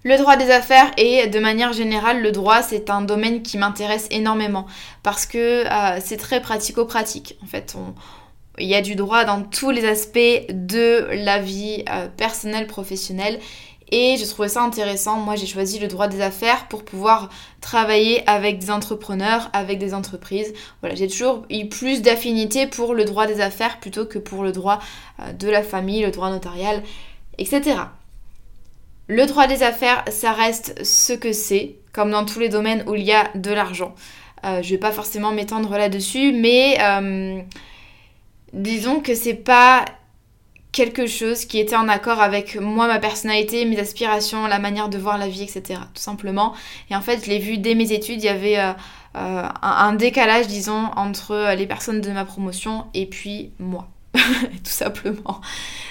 Le 0.06 0.18
droit 0.18 0.37
des 0.37 0.50
affaires 0.50 0.90
et 0.99 1.28
de 1.28 1.38
manière 1.38 1.73
générale 1.73 2.20
le 2.20 2.30
droit 2.30 2.61
c'est 2.61 2.90
un 2.90 3.00
domaine 3.00 3.40
qui 3.40 3.56
m'intéresse 3.56 4.06
énormément 4.11 4.66
parce 5.02 5.25
que 5.25 5.64
euh, 5.64 5.99
c'est 6.04 6.18
très 6.18 6.42
pratico-pratique. 6.42 7.38
En 7.42 7.46
fait, 7.46 7.75
il 8.58 8.68
y 8.68 8.75
a 8.75 8.82
du 8.82 8.96
droit 8.96 9.25
dans 9.25 9.42
tous 9.42 9.70
les 9.70 9.87
aspects 9.87 10.44
de 10.50 11.08
la 11.11 11.38
vie 11.38 11.84
euh, 11.88 12.08
personnelle, 12.08 12.66
professionnelle. 12.66 13.40
Et 13.92 14.16
je 14.18 14.26
trouvais 14.26 14.49
ça 14.49 14.62
intéressant. 14.62 15.16
Moi, 15.16 15.37
j'ai 15.37 15.46
choisi 15.46 15.78
le 15.78 15.88
droit 15.88 16.08
des 16.08 16.20
affaires 16.20 16.68
pour 16.68 16.84
pouvoir 16.84 17.30
travailler 17.62 18.28
avec 18.28 18.58
des 18.58 18.70
entrepreneurs, 18.70 19.49
avec 19.54 19.78
des 19.78 19.94
entreprises. 19.94 20.52
Voilà, 20.80 20.96
j'ai 20.96 21.08
toujours 21.08 21.46
eu 21.49 21.66
plus 21.68 22.02
d'affinité 22.02 22.66
pour 22.66 22.92
le 22.92 23.06
droit 23.06 23.26
des 23.26 23.40
affaires 23.40 23.80
plutôt 23.80 24.04
que 24.04 24.18
pour 24.18 24.42
le 24.42 24.52
droit 24.52 24.80
euh, 25.20 25.32
de 25.32 25.49
la 25.49 25.62
famille, 25.62 26.02
le 26.02 26.11
droit 26.11 26.28
notarial, 26.28 26.82
etc. 27.38 27.76
Le 29.06 29.26
droit 29.26 29.46
des 29.46 29.62
affaires, 29.62 30.04
ça 30.08 30.32
reste 30.32 30.82
ce 30.84 31.12
que 31.12 31.32
c'est, 31.32 31.76
comme 31.92 32.11
dans 32.11 32.25
tous 32.25 32.38
les 32.38 32.49
domaines 32.49 32.84
où 32.87 32.94
il 32.94 33.02
y 33.02 33.12
a 33.12 33.30
de 33.34 33.50
l'argent. 33.50 33.94
Euh, 34.44 34.62
je 34.62 34.70
vais 34.70 34.78
pas 34.78 34.92
forcément 34.92 35.32
m'étendre 35.32 35.70
là-dessus, 35.76 36.32
mais 36.32 36.78
euh, 36.80 37.40
disons 38.52 39.00
que 39.00 39.14
c'est 39.14 39.34
pas 39.34 39.84
quelque 40.73 41.06
chose 41.06 41.44
qui 41.44 41.61
était 41.61 41.76
en 41.76 41.88
accord 41.88 42.20
avec 42.20 42.56
moi, 42.56 42.87
ma 42.87 42.99
personnalité, 42.99 43.64
mes 43.64 43.78
aspirations, 43.78 44.46
la 44.46 44.58
manière 44.58 44.88
de 44.88 44.99
voir 44.99 45.18
la 45.18 45.28
vie, 45.28 45.42
etc. 45.42 45.80
Tout 45.94 46.02
simplement. 46.02 46.54
Et 46.90 46.96
en 46.96 47.00
fait, 47.00 47.25
je 47.25 47.30
l'ai 47.30 47.38
vu 47.38 47.58
dès 47.58 47.75
mes 47.75 47.92
études, 47.92 48.23
il 48.23 48.26
y 48.26 48.28
avait 48.28 48.58
euh, 48.58 48.73
un, 49.14 49.52
un, 49.62 49.92
décalage, 49.92 50.46
disons, 50.46 50.90
entre 50.96 51.54
les 51.54 51.66
personnes 51.66 52.00
de 52.00 52.11
ma 52.11 52.25
promotion 52.25 52.87
et 52.94 53.06
puis 53.06 53.52
moi. 53.58 53.88
tout 54.64 54.71
simplement. 54.71 55.40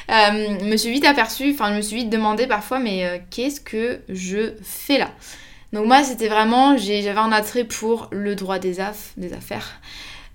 Euh, 0.10 0.58
je 0.60 0.66
me 0.66 0.78
suis 0.78 0.92
vite 0.92 1.06
aperçue, 1.06 1.52
enfin 1.52 1.70
je 1.70 1.78
me 1.78 1.82
suis 1.82 1.98
vite 1.98 2.10
demandé 2.10 2.48
parfois 2.48 2.80
mais 2.80 3.06
euh, 3.06 3.18
qu'est-ce 3.30 3.62
que 3.62 4.02
je 4.10 4.54
fais 4.62 4.98
là? 4.98 5.12
Donc 5.72 5.88
moi 5.88 6.04
c'était 6.04 6.28
vraiment, 6.28 6.78
j'avais 6.78 7.10
un 7.10 7.32
attrait 7.32 7.64
pour 7.64 8.08
le 8.12 8.36
droit 8.36 8.60
des, 8.60 8.80
aff, 8.80 9.14
des 9.18 9.34
affaires, 9.34 9.82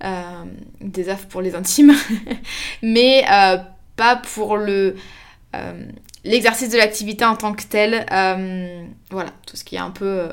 euh, 0.04 0.44
des 0.80 1.06
pour 1.28 1.42
les 1.42 1.54
intimes, 1.54 1.94
mais 2.82 3.24
pas 3.96 4.16
pour 4.16 4.56
le 4.56 4.96
l'exercice 6.24 6.70
de 6.70 6.76
l'activité 6.76 7.24
en 7.24 7.36
tant 7.36 7.54
que 7.54 7.62
tel. 7.62 8.04
voilà, 9.10 9.30
tout 9.46 9.56
ce 9.56 9.64
qui 9.64 9.76
est 9.76 9.80
un 9.80 9.90
peu 9.90 10.28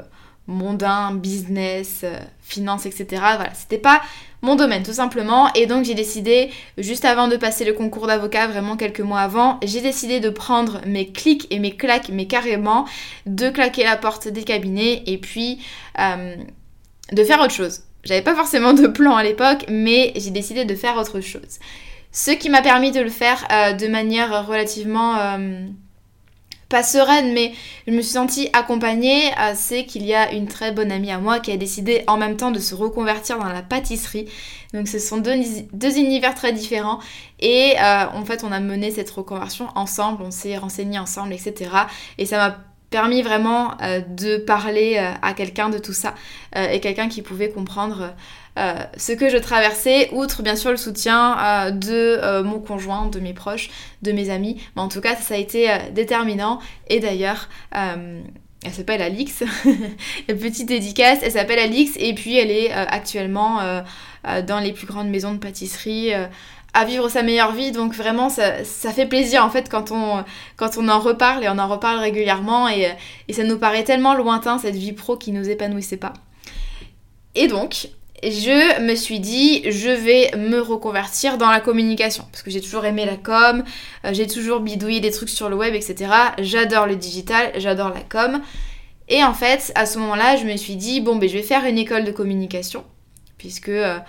mondain, 0.48 1.14
business, 1.14 2.06
finance, 2.42 2.86
etc. 2.86 3.06
Voilà, 3.12 3.54
c'était 3.54 3.78
pas 3.78 4.02
mon 4.46 4.56
domaine 4.56 4.84
tout 4.84 4.94
simplement. 4.94 5.52
Et 5.54 5.66
donc 5.66 5.84
j'ai 5.84 5.96
décidé, 5.96 6.52
juste 6.78 7.04
avant 7.04 7.28
de 7.28 7.36
passer 7.36 7.66
le 7.66 7.74
concours 7.74 8.08
d'avocat, 8.08 8.48
vraiment 8.48 8.78
quelques 8.78 9.02
mois 9.02 9.22
avant, 9.22 9.60
j'ai 9.64 9.82
décidé 9.82 10.20
de 10.20 10.30
prendre 10.30 10.82
mes 10.86 11.12
clics 11.12 11.48
et 11.50 11.60
mes 11.60 11.76
claques, 11.76 12.10
mais 12.10 12.28
carrément, 12.28 12.86
de 13.26 13.50
claquer 13.50 13.84
la 13.84 13.98
porte 13.98 14.28
des 14.28 14.44
cabinets 14.44 15.04
et 15.08 15.18
puis 15.18 15.60
euh, 16.00 16.36
de 17.12 17.24
faire 17.24 17.42
autre 17.42 17.54
chose. 17.54 17.82
J'avais 18.04 18.22
pas 18.22 18.36
forcément 18.36 18.74
de 18.74 18.88
plan 18.88 19.16
à 19.16 19.24
l'époque, 19.24 19.66
mais 19.68 20.14
j'ai 20.16 20.32
décidé 20.32 20.64
de 20.64 20.76
faire 20.76 20.96
autre 20.98 21.20
chose. 21.22 21.60
Ce 22.12 22.32
qui 22.32 22.50
m'a 22.50 22.62
permis 22.62 22.92
de 22.92 23.02
le 23.02 23.10
faire 23.10 23.46
euh, 23.52 23.74
de 23.74 23.88
manière 23.88 24.48
relativement... 24.48 25.38
Pas 26.70 26.82
sereine, 26.84 27.34
mais 27.34 27.54
je 27.88 27.92
me 27.92 28.02
suis 28.02 28.14
sentie 28.14 28.50
accompagnée, 28.54 29.32
c'est 29.54 29.86
qu'il 29.86 30.04
y 30.04 30.16
a 30.16 30.32
une 30.32 30.48
très 30.48 30.72
bonne 30.72 30.92
amie 30.92 31.12
à 31.12 31.20
moi 31.20 31.40
qui 31.40 31.52
a 31.52 31.58
décidé 31.58 32.04
en 32.08 32.18
même 32.18 32.38
temps 32.38 32.50
de 32.50 32.60
se 32.60 32.74
reconvertir 32.74 33.38
dans 33.38 33.50
la 33.50 33.62
pâtisserie. 33.62 34.28
Donc 34.74 34.88
ce 34.88 35.00
sont 35.00 35.18
deux, 35.18 35.36
deux 35.74 35.98
univers 35.98 36.36
très 36.36 36.52
différents 36.52 37.00
et 37.40 37.76
euh, 37.80 38.06
en 38.12 38.26
fait 38.26 38.44
on 38.44 38.52
a 38.52 38.60
mené 38.60 38.92
cette 38.92 39.10
reconversion 39.10 39.68
ensemble, 39.76 40.24
on 40.24 40.32
s'est 40.32 40.58
renseigné 40.58 41.00
ensemble, 41.00 41.34
etc. 41.34 41.72
Et 42.18 42.26
ça 42.26 42.38
m'a 42.38 42.58
permis 42.90 43.22
vraiment 43.22 43.78
euh, 43.82 44.02
de 44.08 44.38
parler 44.38 44.98
à 45.22 45.34
quelqu'un 45.34 45.70
de 45.70 45.78
tout 45.78 45.94
ça 45.94 46.14
et 46.56 46.80
quelqu'un 46.80 47.10
qui 47.10 47.22
pouvait 47.22 47.50
comprendre 47.50 48.14
euh, 48.58 48.76
ce 48.96 49.12
que 49.12 49.30
je 49.30 49.38
traversais, 49.38 50.10
outre 50.14 50.42
bien 50.42 50.56
sûr 50.56 50.72
le 50.72 50.78
soutien 50.78 51.38
euh, 51.38 51.72
de 51.72 51.92
euh, 51.92 52.42
mon 52.42 52.60
conjoint, 52.60 53.08
de 53.08 53.20
mes 53.20 53.34
proches, 53.34 53.70
de 54.02 54.14
mes 54.14 54.30
amis. 54.30 54.62
Mais 54.76 54.82
en 54.82 54.88
tout 54.88 55.02
cas, 55.02 55.16
ça, 55.16 55.34
a 55.34 55.38
été 55.38 55.68
déterminant. 55.92 56.60
Et 56.88 57.00
d'ailleurs, 57.00 57.50
elle 57.72 58.72
s'appelle 58.72 59.02
Alix, 59.02 59.44
petite 60.28 60.68
dédicace, 60.68 61.20
elle 61.22 61.34
s'appelle 61.34 61.60
Alix 61.60 61.92
et 61.98 62.14
puis 62.14 62.38
elle 62.38 62.52
est 62.52 62.72
actuellement 62.72 63.60
dans 64.24 64.60
les 64.60 64.72
plus 64.72 64.88
grandes 64.88 65.10
maisons 65.10 65.34
de 65.34 65.38
pâtisserie 65.38 66.12
à 66.76 66.86
vivre 66.86 67.10
sa 67.10 67.24
meilleure 67.24 67.54
vie. 67.54 67.72
Donc 67.72 67.94
vraiment, 67.94 68.30
ça, 68.30 68.64
fait 68.92 69.08
plaisir 69.08 69.44
en 69.44 69.50
fait 69.50 69.70
quand 69.70 69.92
on, 69.92 70.24
quand 70.58 70.78
on 70.78 70.88
en 70.90 71.00
reparle 71.00 71.44
et 71.44 71.50
on 71.50 71.58
en 71.58 71.68
reparle 71.68 71.98
régulièrement 71.98 72.70
et, 72.70 72.92
et 73.28 73.34
ça 73.34 73.44
nous 73.44 73.58
paraît 73.58 73.84
tellement 73.84 74.14
lointain 74.14 74.60
cette 74.60 74.76
vie 74.76 74.94
pro 74.94 75.18
qui 75.18 75.32
nous 75.32 75.50
épanouissait 75.50 75.98
pas. 75.98 76.14
Et 77.34 77.48
donc, 77.48 77.90
je 78.24 78.82
me 78.82 78.96
suis 78.96 79.20
dit, 79.20 79.70
je 79.70 79.90
vais 79.90 80.32
me 80.38 80.60
reconvertir 80.60 81.38
dans 81.38 81.50
la 81.50 81.60
communication. 81.60 82.26
Parce 82.32 82.44
que 82.44 82.52
j'ai 82.52 82.62
toujours 82.62 82.86
aimé 82.86 83.06
la 83.06 83.18
com, 83.18 83.64
euh, 84.06 84.14
j'ai 84.14 84.28
toujours 84.28 84.60
bidouillé 84.60 85.00
des 85.00 85.12
trucs 85.12 85.30
sur 85.30 85.50
le 85.50 85.56
web, 85.56 85.74
etc. 85.74 86.12
J'adore 86.40 86.88
le 86.88 86.96
digital, 86.96 87.52
j'adore 87.58 87.90
la 87.90 88.02
com. 88.02 88.42
Et 89.08 89.24
en 89.24 89.34
fait, 89.34 89.72
à 89.76 89.86
ce 89.86 90.00
moment-là, 90.00 90.38
je 90.38 90.46
me 90.46 90.58
suis 90.58 90.76
dit, 90.76 91.02
bon, 91.02 91.18
ben, 91.18 91.30
je 91.30 91.36
vais 91.36 91.44
faire 91.44 91.66
une 91.66 91.78
école 91.78 92.04
de 92.04 92.12
communication. 92.12 92.84
Puisque, 93.38 93.70
euh, 93.70 94.00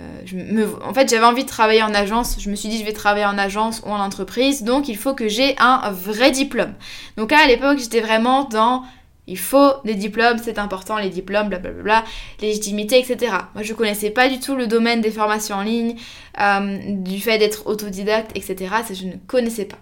euh, 0.00 0.66
en 0.84 0.92
fait, 0.92 1.08
j'avais 1.08 1.24
envie 1.24 1.44
de 1.44 1.48
travailler 1.48 1.82
en 1.82 1.94
agence. 1.94 2.36
Je 2.40 2.50
me 2.50 2.56
suis 2.56 2.68
dit, 2.68 2.78
je 2.78 2.84
vais 2.84 2.92
travailler 2.92 3.26
en 3.26 3.38
agence 3.38 3.82
ou 3.86 3.90
en 3.90 4.00
entreprise. 4.00 4.64
Donc, 4.64 4.88
il 4.88 4.96
faut 4.96 5.14
que 5.14 5.28
j'ai 5.28 5.54
un 5.58 5.90
vrai 5.90 6.30
diplôme. 6.30 6.74
Donc 7.16 7.32
à 7.32 7.46
l'époque, 7.46 7.78
j'étais 7.78 8.00
vraiment 8.00 8.44
dans 8.44 8.82
il 9.26 9.38
faut 9.38 9.72
des 9.84 9.94
diplômes, 9.94 10.38
c'est 10.42 10.58
important, 10.58 10.98
les 10.98 11.08
diplômes, 11.08 11.48
blablabla, 11.48 12.04
légitimité, 12.42 12.98
etc. 12.98 13.32
Moi, 13.54 13.62
je 13.62 13.72
connaissais 13.72 14.10
pas 14.10 14.28
du 14.28 14.38
tout 14.38 14.54
le 14.54 14.66
domaine 14.66 15.00
des 15.00 15.10
formations 15.10 15.56
en 15.56 15.62
ligne, 15.62 15.96
euh, 16.40 16.78
du 16.88 17.20
fait 17.20 17.38
d'être 17.38 17.66
autodidacte, 17.66 18.32
etc. 18.36 18.74
Je 18.92 19.06
ne 19.06 19.12
connaissais 19.26 19.64
pas. 19.64 19.78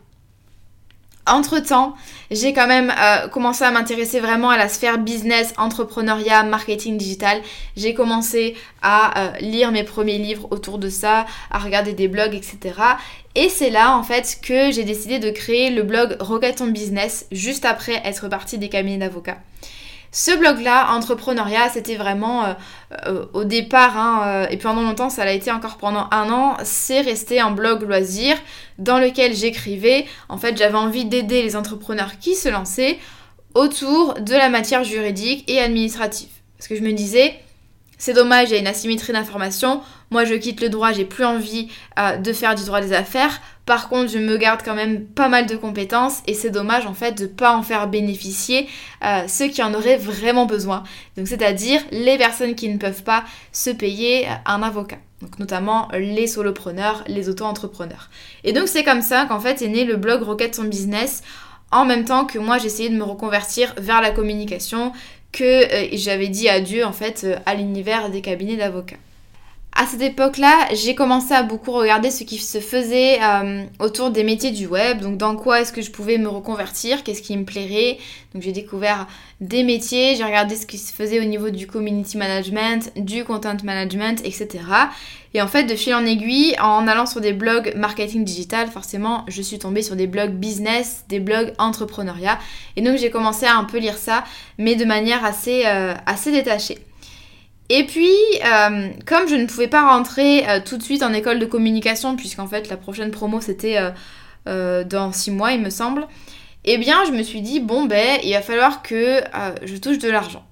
Entre-temps, 1.25 1.95
j'ai 2.33 2.53
quand 2.53 2.67
même 2.67 2.93
euh, 2.99 3.29
commencé 3.29 3.63
à 3.63 3.71
m'intéresser 3.71 4.19
vraiment 4.19 4.51
à 4.51 4.57
la 4.57 4.69
sphère 4.69 4.99
business, 4.99 5.55
entrepreneuriat, 5.57 6.43
marketing 6.43 6.99
digital. 6.99 7.41
J'ai 7.77 7.95
commencé 7.95 8.57
à 8.83 9.21
euh, 9.21 9.39
lire 9.39 9.71
mes 9.71 9.85
premiers 9.85 10.19
livres 10.19 10.49
autour 10.51 10.79
de 10.79 10.89
ça, 10.89 11.27
à 11.53 11.61
regarder 11.61 11.93
des 11.93 12.09
blogs, 12.09 12.35
etc. 12.35 12.75
Et 13.37 13.49
c'est 13.49 13.71
là 13.71 13.97
en 13.97 14.03
fait 14.03 14.41
que 14.43 14.73
j'ai 14.73 14.83
décidé 14.83 15.21
de 15.21 15.31
créer 15.31 15.71
le 15.71 15.85
blog 15.85 16.17
Rocket 16.19 16.61
on 16.61 16.67
Business 16.67 17.27
juste 17.31 17.65
après 17.65 18.03
être 18.05 18.29
partie 18.29 18.59
des 18.59 18.69
cabinets 18.69 18.99
d'avocats. 18.99 19.39
Ce 20.15 20.37
blog-là, 20.37 20.93
entrepreneuriat, 20.93 21.71
c'était 21.71 21.97
vraiment 21.97 22.45
euh, 22.45 22.53
euh, 23.07 23.25
au 23.33 23.45
départ, 23.45 23.97
hein, 23.97 24.23
euh, 24.27 24.47
et 24.51 24.59
pendant 24.59 24.83
longtemps, 24.83 25.09
ça 25.09 25.25
l'a 25.25 25.33
été 25.33 25.51
encore 25.51 25.79
pendant 25.79 26.07
un 26.11 26.31
an, 26.31 26.59
c'est 26.65 27.01
resté 27.01 27.41
un 27.41 27.51
blog 27.51 27.81
loisir 27.81 28.37
dans 28.77 28.99
lequel 28.99 29.35
j'écrivais. 29.35 30.05
En 30.29 30.37
fait, 30.37 30.59
j'avais 30.59 30.77
envie 30.77 31.07
d'aider 31.07 31.43
les 31.43 31.57
entrepreneurs 31.57 32.19
qui 32.21 32.35
se 32.35 32.51
lançaient 32.51 32.99
autour 33.55 34.15
de 34.21 34.35
la 34.35 34.51
matière 34.51 34.85
juridique 34.85 35.51
et 35.51 35.61
administrative. 35.61 36.29
Parce 36.59 36.69
que 36.69 36.77
je 36.77 36.83
me 36.83 36.93
disais, 36.93 37.41
c'est 37.97 38.13
dommage, 38.13 38.51
il 38.51 38.53
y 38.53 38.57
a 38.57 38.61
une 38.61 38.67
asymétrie 38.67 39.15
d'information. 39.15 39.81
Moi, 40.11 40.27
je 40.27 40.35
quitte 40.35 40.61
le 40.61 40.69
droit, 40.69 40.93
j'ai 40.93 41.07
plus 41.07 41.25
envie 41.25 41.69
de 42.19 42.33
faire 42.33 42.55
du 42.55 42.65
droit 42.65 42.81
des 42.81 42.93
affaires. 42.93 43.41
Par 43.65 43.89
contre, 43.89 44.11
je 44.11 44.19
me 44.19 44.37
garde 44.37 44.63
quand 44.65 44.75
même 44.75 45.05
pas 45.05 45.29
mal 45.29 45.47
de 45.47 45.57
compétences 45.57 46.21
et 46.27 46.35
c'est 46.35 46.51
dommage 46.51 46.87
en 46.87 46.95
fait 46.95 47.13
de 47.13 47.27
pas 47.27 47.57
en 47.57 47.63
faire 47.63 47.87
bénéficier 47.87 48.69
euh, 49.05 49.25
ceux 49.29 49.49
qui 49.49 49.63
en 49.63 49.73
auraient 49.73 49.97
vraiment 49.97 50.47
besoin. 50.47 50.83
Donc 51.17 51.29
c'est-à-dire 51.29 51.81
les 51.93 52.19
personnes 52.19 52.55
qui 52.57 52.69
ne 52.69 52.79
peuvent 52.79 53.05
pas 53.05 53.25
se 53.53 53.71
payer 53.71 54.27
un 54.47 54.63
avocat. 54.63 54.99
Donc 55.21 55.39
notamment 55.39 55.89
les 55.93 56.27
solopreneurs, 56.27 57.05
les 57.07 57.29
auto-entrepreneurs. 57.29 58.11
Et 58.43 58.53
donc 58.53 58.67
c'est 58.67 58.83
comme 58.83 59.03
ça 59.03 59.27
qu'en 59.27 59.39
fait 59.39 59.63
est 59.63 59.69
né 59.69 59.85
le 59.85 59.97
blog 59.97 60.23
Rocket 60.23 60.55
son 60.57 60.65
business 60.65 61.23
en 61.71 61.85
même 61.85 62.05
temps 62.05 62.27
que 62.27 62.39
moi 62.39 62.59
j'essayais 62.59 62.91
de 62.91 62.97
me 62.97 63.05
reconvertir 63.05 63.75
vers 63.79 64.01
la 64.01 64.11
communication, 64.11 64.93
que 65.33 65.45
euh, 65.45 65.89
j'avais 65.95 66.29
dit 66.29 66.49
adieu 66.49 66.85
en 66.85 66.93
fait 66.93 67.23
euh, 67.25 67.37
à 67.47 67.55
l'univers 67.55 68.11
des 68.11 68.21
cabinets 68.21 68.57
d'avocats. 68.57 68.97
À 69.75 69.87
cette 69.87 70.03
époque-là, 70.03 70.69
j'ai 70.75 70.95
commencé 70.95 71.33
à 71.33 71.43
beaucoup 71.43 71.73
regarder 71.73 72.11
ce 72.11 72.25
qui 72.25 72.37
se 72.37 72.61
faisait 72.61 73.19
euh, 73.23 73.65
autour 73.81 74.11
des 74.11 74.23
métiers 74.23 74.51
du 74.51 74.67
web. 74.67 75.01
Donc, 75.01 75.17
dans 75.17 75.35
quoi 75.35 75.63
est-ce 75.63 75.73
que 75.73 75.81
je 75.81 75.91
pouvais 75.91 76.19
me 76.19 76.29
reconvertir? 76.29 77.03
Qu'est-ce 77.03 77.23
qui 77.23 77.35
me 77.39 77.45
plairait? 77.45 77.97
Donc, 78.35 78.43
j'ai 78.43 78.53
découvert 78.53 79.07
des 79.41 79.63
métiers. 79.63 80.15
J'ai 80.15 80.25
regardé 80.25 80.57
ce 80.57 80.67
qui 80.67 80.77
se 80.77 80.93
faisait 80.93 81.21
au 81.21 81.25
niveau 81.25 81.49
du 81.49 81.67
community 81.67 82.19
management, 82.19 82.93
du 82.97 83.25
content 83.25 83.57
management, 83.65 84.21
etc. 84.27 84.61
Et 85.33 85.41
en 85.41 85.49
fait, 85.49 85.65
de 85.65 85.75
fil 85.75 85.95
en 85.95 86.05
aiguille, 86.05 86.55
en 86.61 86.87
allant 86.87 87.07
sur 87.07 87.23
des 87.23 87.33
blogs 87.33 87.73
marketing 87.75 88.25
digital, 88.25 88.69
forcément, 88.69 89.25
je 89.29 89.41
suis 89.41 89.59
tombée 89.59 89.83
sur 89.83 89.97
des 89.97 90.07
blogs 90.07 90.33
business, 90.33 91.07
des 91.09 91.19
blogs 91.19 91.55
entrepreneuriat. 91.57 92.39
Et 92.77 92.83
donc, 92.83 92.99
j'ai 92.99 93.09
commencé 93.09 93.47
à 93.47 93.57
un 93.57 93.65
peu 93.65 93.79
lire 93.79 93.97
ça, 93.97 94.25
mais 94.59 94.75
de 94.75 94.85
manière 94.85 95.25
assez, 95.25 95.63
euh, 95.65 95.95
assez 96.05 96.31
détachée. 96.31 96.77
Et 97.75 97.85
puis, 97.85 98.13
euh, 98.45 98.91
comme 99.07 99.27
je 99.27 99.35
ne 99.35 99.47
pouvais 99.47 99.67
pas 99.67 99.91
rentrer 99.91 100.47
euh, 100.47 100.61
tout 100.63 100.77
de 100.77 100.83
suite 100.83 101.03
en 101.03 101.15
école 101.15 101.39
de 101.39 101.47
communication, 101.47 102.17
puisqu'en 102.17 102.47
fait 102.47 102.69
la 102.69 102.77
prochaine 102.77 103.11
promo 103.11 103.41
c'était 103.41 103.79
euh, 104.47 104.85
dans 104.85 105.11
6 105.11 105.31
mois, 105.31 105.53
il 105.53 105.63
me 105.63 105.71
semble, 105.71 106.07
eh 106.67 106.77
bien 106.77 107.03
je 107.07 107.13
me 107.13 107.23
suis 107.23 107.41
dit, 107.41 107.61
bon 107.61 107.87
ben, 107.87 108.21
il 108.25 108.35
va 108.35 108.43
falloir 108.43 108.83
que 108.83 109.23
je 109.63 109.75
touche 109.79 109.97
de 109.97 110.11
l'argent. 110.11 110.45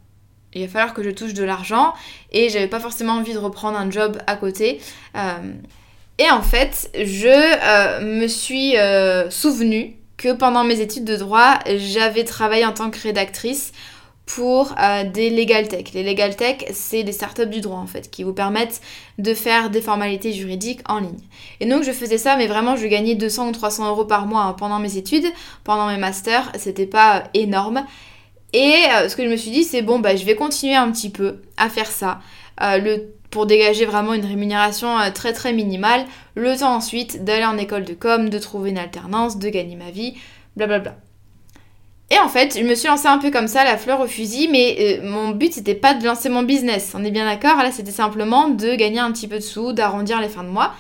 Il 0.55 0.63
va 0.63 0.69
falloir 0.69 0.95
que 0.95 1.03
je 1.03 1.11
touche 1.11 1.35
de 1.35 1.45
l'argent, 1.45 1.93
et 2.33 2.49
j'avais 2.49 2.69
pas 2.69 2.81
forcément 2.81 3.13
envie 3.13 3.35
de 3.35 3.39
reprendre 3.39 3.77
un 3.77 3.91
job 3.91 4.17
à 4.27 4.37
côté. 4.37 4.81
et 5.15 6.31
en 6.31 6.43
fait, 6.43 6.91
je 6.95 8.03
me 8.03 8.29
suis 8.29 8.77
souvenu 9.31 9.95
que 10.17 10.33
pendant 10.33 10.65
mes 10.65 10.81
études 10.81 11.05
de 11.05 11.17
droit, 11.17 11.59
j'avais 11.77 12.25
travaillé 12.25 12.65
en 12.65 12.73
tant 12.73 12.91
que 12.91 12.99
rédactrice 12.99 13.73
pour 14.35 14.75
euh, 14.81 15.05
des 15.05 15.31
legal 15.31 15.67
tech. 15.67 15.93
Les 15.93 16.05
legal 16.05 16.37
tech, 16.37 16.59
c'est 16.73 17.03
des 17.03 17.13
startups 17.13 17.47
du 17.47 17.61
droit 17.61 17.79
en 17.79 17.87
fait, 17.87 18.11
qui 18.11 18.23
vous 18.23 18.33
permettent 18.33 18.81
de 19.19 19.35
faire 19.35 19.71
des 19.71 19.81
formalités 19.81 20.33
juridiques 20.33 20.81
en 20.89 21.01
ligne. 21.01 21.19
Et 21.59 21.67
donc 21.67 21.83
je 21.83 21.91
faisais 21.91 22.19
ça, 22.19 22.37
mais 22.37 22.47
vraiment 22.47 22.77
je 22.77 22.87
gagnais 22.87 23.17
200 23.17 23.49
ou 23.49 23.53
300 23.53 23.89
euros 23.89 24.05
par 24.05 24.27
mois 24.27 24.43
hein, 24.43 24.53
pendant 24.53 24.79
mes 24.79 24.97
études, 24.97 25.25
pendant 25.65 25.89
mes 25.89 25.97
masters, 25.97 26.53
c'était 26.59 26.87
pas 26.87 27.25
énorme. 27.35 27.85
Et 28.53 28.75
euh, 28.95 29.09
ce 29.09 29.17
que 29.17 29.25
je 29.25 29.29
me 29.29 29.37
suis 29.37 29.51
dit, 29.51 29.65
c'est 29.65 29.83
bon, 29.83 29.99
bah, 29.99 30.15
je 30.15 30.25
vais 30.25 30.37
continuer 30.37 30.77
un 30.77 30.91
petit 30.93 31.11
peu 31.11 31.43
à 31.57 31.69
faire 31.69 31.91
ça. 31.91 32.21
Euh, 32.63 32.99
pour 33.31 33.47
dégager 33.47 33.85
vraiment 33.85 34.13
une 34.13 34.27
rémunération 34.27 34.97
très 35.15 35.33
très 35.33 35.53
minimale, 35.53 36.05
le 36.35 36.57
temps 36.57 36.75
ensuite 36.75 37.25
d'aller 37.25 37.45
en 37.45 37.59
école 37.59 37.85
de 37.85 37.95
com, 37.95 38.29
de 38.29 38.39
trouver 38.39 38.71
une 38.71 38.79
alternance, 38.79 39.39
de 39.39 39.49
gagner 39.49 39.77
ma 39.77 39.93
vie, 39.93 40.15
blablabla. 40.57 40.91
Bla 40.91 40.93
bla. 40.93 41.10
Et 42.13 42.19
en 42.19 42.29
fait, 42.29 42.59
je 42.59 42.65
me 42.65 42.75
suis 42.75 42.89
lancée 42.89 43.07
un 43.07 43.19
peu 43.19 43.31
comme 43.31 43.47
ça, 43.47 43.63
la 43.63 43.79
fleur 43.79 44.01
au 44.01 44.09
fusil, 44.09 44.49
mais 44.51 44.99
euh, 45.01 45.09
mon 45.09 45.31
but 45.31 45.53
c'était 45.53 45.77
pas 45.77 45.95
de 45.95 46.05
lancer 46.05 46.29
mon 46.29 46.43
business, 46.43 46.93
on 46.99 47.05
est 47.05 47.13
bien 47.13 47.25
d'accord, 47.25 47.57
là 47.59 47.71
c'était 47.71 47.93
simplement 47.93 48.49
de 48.49 48.75
gagner 48.75 48.99
un 48.99 49.13
petit 49.13 49.29
peu 49.29 49.37
de 49.37 49.43
sous, 49.43 49.73
d'arrondir 49.73 50.21
les 50.21 50.29
fins 50.29 50.43
de 50.43 50.49
mois. 50.49 50.73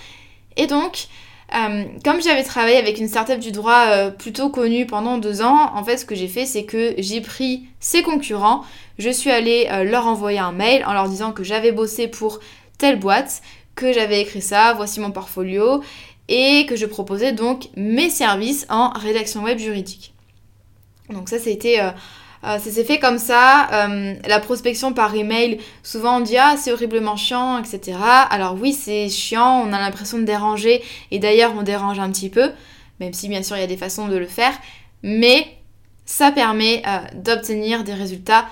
Et 0.56 0.66
donc, 0.66 1.06
euh, 1.54 1.84
comme 2.04 2.20
j'avais 2.20 2.42
travaillé 2.42 2.78
avec 2.78 2.98
une 2.98 3.06
startup 3.06 3.38
du 3.38 3.52
droit 3.52 3.84
euh, 3.90 4.10
plutôt 4.10 4.48
connue 4.48 4.86
pendant 4.86 5.18
deux 5.18 5.40
ans, 5.40 5.70
en 5.72 5.84
fait 5.84 5.98
ce 5.98 6.04
que 6.04 6.16
j'ai 6.16 6.26
fait 6.26 6.46
c'est 6.46 6.64
que 6.64 6.94
j'ai 6.98 7.20
pris 7.20 7.62
ses 7.78 8.02
concurrents, 8.02 8.62
je 8.98 9.10
suis 9.10 9.30
allée 9.30 9.68
leur 9.84 10.08
envoyer 10.08 10.40
un 10.40 10.52
mail 10.52 10.84
en 10.84 10.92
leur 10.92 11.08
disant 11.08 11.30
que 11.30 11.44
j'avais 11.44 11.70
bossé 11.70 12.08
pour 12.08 12.40
telle 12.76 12.98
boîte, 12.98 13.40
que 13.76 13.92
j'avais 13.92 14.20
écrit 14.20 14.42
ça, 14.42 14.74
voici 14.74 14.98
mon 14.98 15.12
portfolio, 15.12 15.80
et 16.28 16.66
que 16.66 16.74
je 16.74 16.86
proposais 16.86 17.32
donc 17.32 17.68
mes 17.76 18.10
services 18.10 18.66
en 18.68 18.90
rédaction 18.90 19.44
web 19.44 19.58
juridique. 19.58 20.12
Donc 21.12 21.28
ça, 21.28 21.38
c'était... 21.38 21.80
Euh, 21.80 21.90
euh, 22.42 22.58
ça 22.58 22.70
s'est 22.70 22.84
fait 22.84 22.98
comme 22.98 23.18
ça. 23.18 23.68
Euh, 23.70 24.14
la 24.26 24.40
prospection 24.40 24.94
par 24.94 25.14
email, 25.14 25.58
souvent 25.82 26.16
on 26.16 26.20
dit 26.20 26.38
ah 26.38 26.54
c'est 26.56 26.72
horriblement 26.72 27.14
chiant, 27.14 27.58
etc. 27.58 27.98
Alors 28.30 28.56
oui 28.58 28.72
c'est 28.72 29.10
chiant, 29.10 29.62
on 29.62 29.74
a 29.74 29.78
l'impression 29.78 30.18
de 30.18 30.24
déranger 30.24 30.82
et 31.10 31.18
d'ailleurs 31.18 31.52
on 31.54 31.62
dérange 31.62 31.98
un 31.98 32.10
petit 32.10 32.30
peu, 32.30 32.50
même 32.98 33.12
si 33.12 33.28
bien 33.28 33.42
sûr 33.42 33.58
il 33.58 33.60
y 33.60 33.62
a 33.62 33.66
des 33.66 33.76
façons 33.76 34.08
de 34.08 34.16
le 34.16 34.26
faire, 34.26 34.54
mais 35.02 35.48
ça 36.06 36.32
permet 36.32 36.82
d'obtenir 37.14 37.84
des 37.84 37.92
résultats 37.92 38.46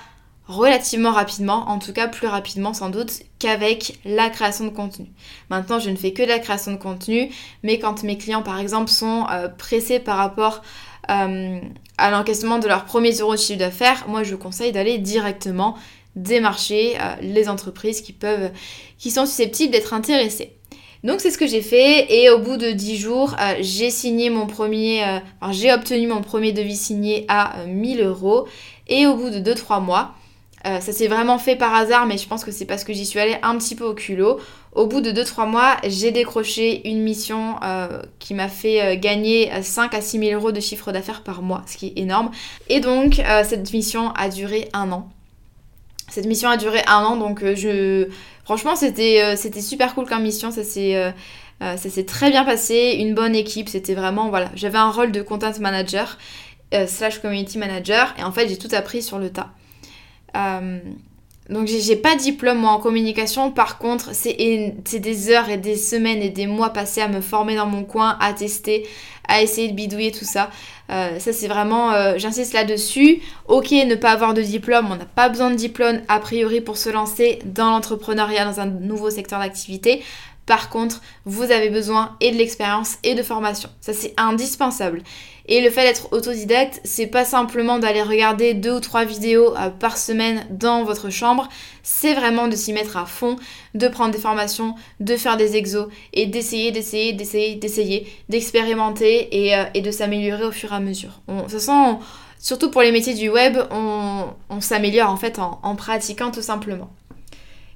relativement 0.48 1.12
rapidement, 1.12 1.70
en 1.70 1.78
tout 1.78 1.94
cas 1.94 2.08
plus 2.08 2.26
rapidement 2.26 2.74
sans 2.74 2.90
doute 2.90 3.22
qu'avec 3.38 3.98
la 4.04 4.28
création 4.28 4.66
de 4.66 4.70
contenu. 4.70 5.06
Maintenant 5.48 5.78
je 5.78 5.88
ne 5.88 5.96
fais 5.96 6.12
que 6.12 6.22
la 6.22 6.38
création 6.38 6.72
de 6.72 6.76
contenu, 6.76 7.30
mais 7.62 7.78
quand 7.78 8.02
mes 8.02 8.18
clients 8.18 8.42
par 8.42 8.60
exemple 8.60 8.90
sont 8.90 9.26
pressés 9.56 9.98
par 9.98 10.18
rapport 10.18 10.60
euh, 11.10 11.60
à 11.96 12.10
l'encaissement 12.10 12.58
de 12.58 12.68
leurs 12.68 12.84
premiers 12.84 13.12
euros 13.14 13.34
de 13.34 13.40
chiffre 13.40 13.58
d'affaires, 13.58 14.04
moi 14.08 14.22
je 14.22 14.34
conseille 14.34 14.72
d'aller 14.72 14.98
directement 14.98 15.76
démarcher 16.16 16.96
euh, 16.96 17.14
les 17.20 17.48
entreprises 17.48 18.00
qui 18.00 18.12
peuvent, 18.12 18.50
qui 18.98 19.10
sont 19.10 19.26
susceptibles 19.26 19.72
d'être 19.72 19.94
intéressées. 19.94 20.52
Donc 21.04 21.20
c'est 21.20 21.30
ce 21.30 21.38
que 21.38 21.46
j'ai 21.46 21.62
fait 21.62 22.12
et 22.12 22.28
au 22.28 22.38
bout 22.38 22.56
de 22.56 22.72
10 22.72 22.96
jours, 22.96 23.36
euh, 23.40 23.54
j'ai 23.60 23.90
signé 23.90 24.30
mon 24.30 24.46
premier, 24.46 25.20
j'ai 25.50 25.72
obtenu 25.72 26.08
mon 26.08 26.22
premier 26.22 26.52
devis 26.52 26.76
signé 26.76 27.24
à 27.28 27.64
1000 27.66 28.02
euros 28.02 28.48
et 28.88 29.06
au 29.06 29.14
bout 29.14 29.30
de 29.30 29.38
2-3 29.38 29.80
mois, 29.82 30.14
ça 30.64 30.80
s'est 30.80 31.08
vraiment 31.08 31.38
fait 31.38 31.56
par 31.56 31.74
hasard, 31.74 32.06
mais 32.06 32.18
je 32.18 32.26
pense 32.26 32.44
que 32.44 32.50
c'est 32.50 32.66
parce 32.66 32.84
que 32.84 32.92
j'y 32.92 33.06
suis 33.06 33.18
allée 33.18 33.36
un 33.42 33.56
petit 33.56 33.74
peu 33.74 33.84
au 33.84 33.94
culot. 33.94 34.38
Au 34.78 34.86
bout 34.86 35.00
de 35.00 35.10
2-3 35.10 35.48
mois, 35.48 35.76
j'ai 35.82 36.12
décroché 36.12 36.88
une 36.88 37.02
mission 37.02 37.56
euh, 37.64 38.02
qui 38.20 38.32
m'a 38.32 38.46
fait 38.48 38.80
euh, 38.80 38.96
gagner 38.96 39.50
5 39.60 39.92
à 39.92 40.00
6 40.00 40.20
000 40.20 40.40
euros 40.40 40.52
de 40.52 40.60
chiffre 40.60 40.92
d'affaires 40.92 41.22
par 41.22 41.42
mois, 41.42 41.64
ce 41.66 41.76
qui 41.76 41.86
est 41.86 41.98
énorme. 41.98 42.30
Et 42.68 42.78
donc, 42.78 43.18
euh, 43.18 43.42
cette 43.44 43.72
mission 43.72 44.12
a 44.12 44.28
duré 44.28 44.68
un 44.74 44.92
an. 44.92 45.08
Cette 46.10 46.26
mission 46.26 46.48
a 46.48 46.56
duré 46.56 46.80
un 46.86 47.02
an, 47.02 47.16
donc 47.16 47.44
je... 47.54 48.08
Franchement, 48.44 48.76
c'était 48.76 49.36
super 49.60 49.94
cool 49.94 50.06
comme 50.06 50.22
mission, 50.22 50.50
ça 50.50 50.62
s'est... 50.62 51.12
ça 51.60 51.76
s'est 51.76 52.04
très 52.04 52.30
bien 52.30 52.44
passé, 52.44 52.96
une 52.98 53.14
bonne 53.14 53.34
équipe, 53.34 53.68
c'était 53.68 53.94
vraiment, 53.94 54.30
voilà, 54.30 54.50
j'avais 54.54 54.78
un 54.78 54.90
rôle 54.90 55.12
de 55.12 55.20
content 55.20 55.52
manager, 55.60 56.16
slash 56.86 57.18
community 57.18 57.58
manager, 57.58 58.14
et 58.18 58.22
en 58.22 58.32
fait 58.32 58.48
j'ai 58.48 58.56
tout 58.56 58.70
appris 58.72 59.02
sur 59.02 59.18
le 59.18 59.28
tas. 59.28 59.50
Donc 60.34 61.66
j'ai 61.66 61.96
pas 61.96 62.14
de 62.14 62.20
diplôme 62.20 62.58
moi 62.58 62.72
en 62.72 62.78
communication, 62.78 63.50
par 63.50 63.78
contre 63.78 64.10
c'est 64.12 64.34
des 64.36 65.30
heures 65.30 65.48
et 65.48 65.56
des 65.56 65.76
semaines 65.76 66.20
et 66.20 66.28
des 66.28 66.46
mois 66.46 66.70
passés 66.70 67.00
à 67.00 67.08
me 67.08 67.22
former 67.22 67.56
dans 67.56 67.66
mon 67.66 67.84
coin, 67.84 68.18
à 68.20 68.34
tester, 68.34 68.86
à 69.26 69.40
essayer 69.40 69.68
de 69.68 69.74
bidouiller 69.74 70.12
tout 70.12 70.26
ça. 70.26 70.50
Euh, 70.90 71.18
ça 71.18 71.32
c'est 71.32 71.48
vraiment, 71.48 71.92
euh, 71.92 72.18
j'insiste 72.18 72.52
là-dessus. 72.52 73.22
Ok, 73.46 73.70
ne 73.70 73.94
pas 73.94 74.10
avoir 74.10 74.34
de 74.34 74.42
diplôme, 74.42 74.88
on 74.90 74.96
n'a 74.96 75.06
pas 75.06 75.30
besoin 75.30 75.50
de 75.50 75.56
diplôme 75.56 76.02
a 76.08 76.20
priori 76.20 76.60
pour 76.60 76.76
se 76.76 76.90
lancer 76.90 77.38
dans 77.46 77.70
l'entrepreneuriat, 77.70 78.44
dans 78.44 78.60
un 78.60 78.66
nouveau 78.66 79.08
secteur 79.08 79.38
d'activité. 79.38 80.02
Par 80.48 80.70
contre, 80.70 81.02
vous 81.26 81.52
avez 81.52 81.68
besoin 81.68 82.16
et 82.20 82.32
de 82.32 82.36
l'expérience 82.36 82.96
et 83.04 83.14
de 83.14 83.22
formation. 83.22 83.68
Ça 83.82 83.92
c'est 83.92 84.14
indispensable. 84.16 85.02
Et 85.46 85.60
le 85.60 85.70
fait 85.70 85.82
d'être 85.82 86.12
autodidacte, 86.12 86.80
c'est 86.84 87.06
pas 87.06 87.26
simplement 87.26 87.78
d'aller 87.78 88.02
regarder 88.02 88.54
deux 88.54 88.72
ou 88.72 88.80
trois 88.80 89.04
vidéos 89.04 89.54
euh, 89.56 89.68
par 89.68 89.98
semaine 89.98 90.46
dans 90.50 90.84
votre 90.84 91.10
chambre, 91.10 91.48
c'est 91.82 92.14
vraiment 92.14 92.48
de 92.48 92.56
s'y 92.56 92.72
mettre 92.72 92.96
à 92.96 93.04
fond, 93.04 93.36
de 93.74 93.88
prendre 93.88 94.10
des 94.10 94.18
formations, 94.18 94.74
de 95.00 95.16
faire 95.16 95.36
des 95.36 95.56
exos 95.56 95.88
et 96.14 96.24
d'essayer, 96.26 96.72
d'essayer, 96.72 97.12
d'essayer, 97.12 97.54
d'essayer, 97.56 98.06
d'expérimenter 98.30 99.46
et, 99.46 99.54
euh, 99.54 99.64
de 99.74 99.90
s'améliorer 99.90 100.44
au 100.44 100.52
fur 100.52 100.72
et 100.72 100.76
à 100.76 100.80
mesure. 100.80 101.20
Surtout 102.40 102.70
pour 102.70 102.82
les 102.82 102.92
métiers 102.92 103.14
du 103.14 103.28
web, 103.28 103.58
on, 103.70 104.60
s'améliore 104.60 105.10
en 105.10 105.16
fait 105.16 105.38
en, 105.38 105.76
pratiquant 105.76 106.30
tout 106.30 106.42
simplement. 106.42 106.88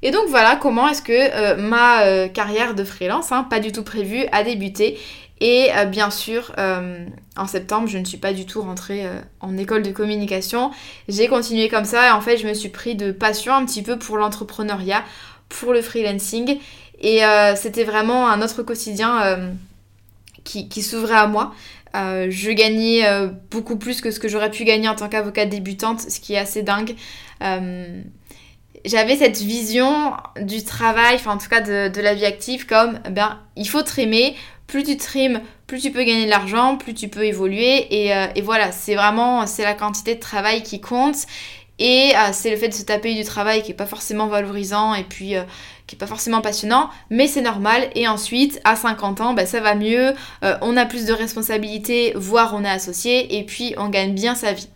Et 0.03 0.11
donc 0.11 0.29
voilà 0.29 0.57
comment 0.57 0.89
est-ce 0.89 1.03
que 1.03 1.13
euh, 1.13 1.57
ma 1.57 2.29
carrière 2.29 2.75
de 2.75 2.85
freelance, 2.85 3.31
hein, 3.31 3.47
pas 3.49 3.61
du 3.61 3.73
tout 3.73 3.85
prévue, 3.85 4.27
a 4.33 4.43
débuté. 4.43 4.99
Et 5.43 5.71
euh, 5.77 5.87
bien 5.87 6.11
sûr, 6.11 6.53
euh, 6.59 7.05
en 7.37 7.49
septembre, 7.49 7.89
je 7.89 7.99
ne 7.99 8.05
suis 8.05 8.17
pas 8.17 8.33
du 8.33 8.47
tout 8.47 8.63
rentrée 8.63 9.05
euh, 9.05 9.21
en 9.41 9.59
école 9.59 9.83
de 9.83 9.91
communication. 9.91 10.71
J'ai 11.09 11.27
continué 11.27 11.69
comme 11.69 11.85
ça 11.85 12.07
et 12.07 12.11
en 12.13 12.21
fait, 12.21 12.37
je 12.37 12.47
me 12.47 12.55
suis 12.55 12.69
pris 12.69 12.95
de 12.95 13.11
passion 13.11 13.53
un 13.53 13.65
petit 13.67 13.83
peu 13.83 13.99
pour 13.99 14.19
l'entrepreneuriat, 14.19 15.03
pour 15.49 15.73
le 15.73 15.83
freelancing. 15.83 16.59
Et 17.01 17.23
c'était 17.57 17.83
vraiment 17.83 18.29
un 18.29 18.41
autre 18.43 18.63
quotidien 18.63 19.53
qui 20.45 20.83
s'ouvrait 20.83 21.17
à 21.17 21.27
moi. 21.27 21.53
je 21.95 22.53
gagnais 22.53 23.03
beaucoup 23.51 23.77
plus 23.77 24.01
que 24.01 24.13
ce 24.13 24.21
que 24.21 24.29
j'aurais 24.29 24.53
pu 24.53 24.63
gagner 24.63 24.89
en 24.89 24.95
tant 24.95 25.09
qu'avocate 25.09 25.49
débutante, 25.49 26.01
ce 26.01 26.21
qui 26.21 26.35
est 26.35 26.39
assez 26.39 26.63
dingue 26.63 26.95
j'avais 28.85 29.17
cette 29.17 29.39
vision 29.39 30.13
du 30.41 30.65
travail, 30.65 31.15
enfin 31.17 31.35
en 31.35 31.39
tout 31.39 31.49
cas 31.49 31.61
de, 31.61 31.89
de, 31.89 32.01
la 32.01 32.15
vie 32.15 32.25
active 32.25 32.67
comme 32.67 32.99
ben 33.11 33.39
il 33.57 33.69
faut 33.69 33.83
trimer, 33.83 34.35
plus 34.67 34.85
tu 34.85 34.97
trimes, 34.97 35.41
plus 35.67 35.81
tu 35.81 35.91
peux 35.91 36.03
gagner 36.03 36.25
de 36.25 36.31
l'argent, 36.31 36.77
plus 36.77 36.95
tu 36.95 37.09
peux 37.09 37.25
évoluer. 37.25 38.03
Et, 38.03 38.15
euh, 38.15 38.27
voilà, 38.43 38.73
c'est 38.73 38.95
vraiment 38.95 39.47
c'est 39.47 39.65
la 39.65 39.75
quantité 39.75 40.15
de 40.15 40.21
travail 40.21 40.63
qui 40.63 40.81
compte. 40.81 41.17
Et 41.79 42.13
euh, 42.17 42.31
c'est 42.33 42.51
le 42.51 42.57
fait 42.57 42.69
de 42.69 42.75
se 42.75 42.83
taper 42.83 43.15
du 43.15 43.25
travail 43.25 43.63
qui 43.63 43.69
n'est 43.69 43.77
pas 43.77 43.87
forcément 43.87 44.29
valorisant 44.29 44.95
et 44.95 45.05
puis 45.05 45.37
euh, 45.37 45.43
qui 45.87 45.95
n'est 45.95 45.99
pas 45.99 46.07
forcément 46.07 46.41
passionnant, 46.41 46.91
mais 47.11 47.27
c'est 47.27 47.43
normal. 47.43 47.91
Et 47.95 48.09
ensuite, 48.09 48.61
à 48.65 48.77
50 48.77 49.21
ans, 49.21 49.35
bah, 49.35 49.47
ça 49.47 49.61
va 49.61 49.75
mieux, 49.75 50.15
on 50.43 50.77
a 50.77 50.87
plus 50.87 51.07
de 51.07 51.13
responsabilités, 51.13 52.13
voire 52.15 52.55
on 52.55 52.65
est 52.65 52.71
associé, 52.71 53.39
et 53.39 53.45
puis 53.45 53.75
on 53.77 53.89
gagne 53.89 54.15
bien 54.15 54.35
sa 54.35 54.53
vie. 54.53 54.69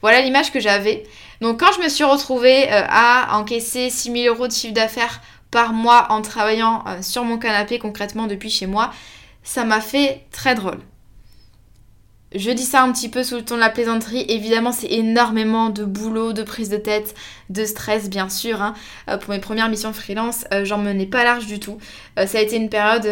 Voilà 0.00 0.20
l'image 0.20 0.52
que 0.52 0.60
j'avais. 0.60 1.04
Donc 1.40 1.60
quand 1.60 1.72
je 1.76 1.82
me 1.82 1.88
suis 1.88 2.04
retrouvée 2.04 2.68
à 2.68 3.38
encaisser 3.38 3.90
6000 3.90 4.28
euros 4.28 4.48
de 4.48 4.52
chiffre 4.52 4.74
d'affaires 4.74 5.20
par 5.50 5.72
mois 5.72 6.06
en 6.10 6.22
travaillant 6.22 6.84
euh, 6.86 7.02
sur 7.02 7.24
mon 7.24 7.38
canapé 7.38 7.78
concrètement 7.78 8.26
depuis 8.26 8.50
chez 8.50 8.66
moi, 8.66 8.92
ça 9.42 9.64
m'a 9.64 9.80
fait 9.80 10.24
très 10.30 10.54
drôle. 10.54 10.78
Je 12.34 12.50
dis 12.50 12.64
ça 12.64 12.82
un 12.82 12.92
petit 12.92 13.08
peu 13.08 13.22
sous 13.22 13.36
le 13.36 13.44
ton 13.44 13.54
de 13.54 13.60
la 13.60 13.70
plaisanterie, 13.70 14.26
évidemment 14.28 14.70
c'est 14.70 14.90
énormément 14.92 15.70
de 15.70 15.84
boulot, 15.84 16.34
de 16.34 16.42
prise 16.42 16.68
de 16.68 16.76
tête, 16.76 17.14
de 17.48 17.64
stress 17.64 18.10
bien 18.10 18.28
sûr. 18.28 18.60
Hein. 18.60 18.74
Euh, 19.08 19.16
pour 19.16 19.30
mes 19.30 19.40
premières 19.40 19.70
missions 19.70 19.94
freelance, 19.94 20.44
euh, 20.52 20.66
j'en 20.66 20.76
menais 20.76 21.06
pas 21.06 21.24
large 21.24 21.46
du 21.46 21.58
tout. 21.58 21.78
ça 22.16 22.38
a 22.38 22.40
été 22.42 22.56
une 22.56 22.68
période 22.68 23.06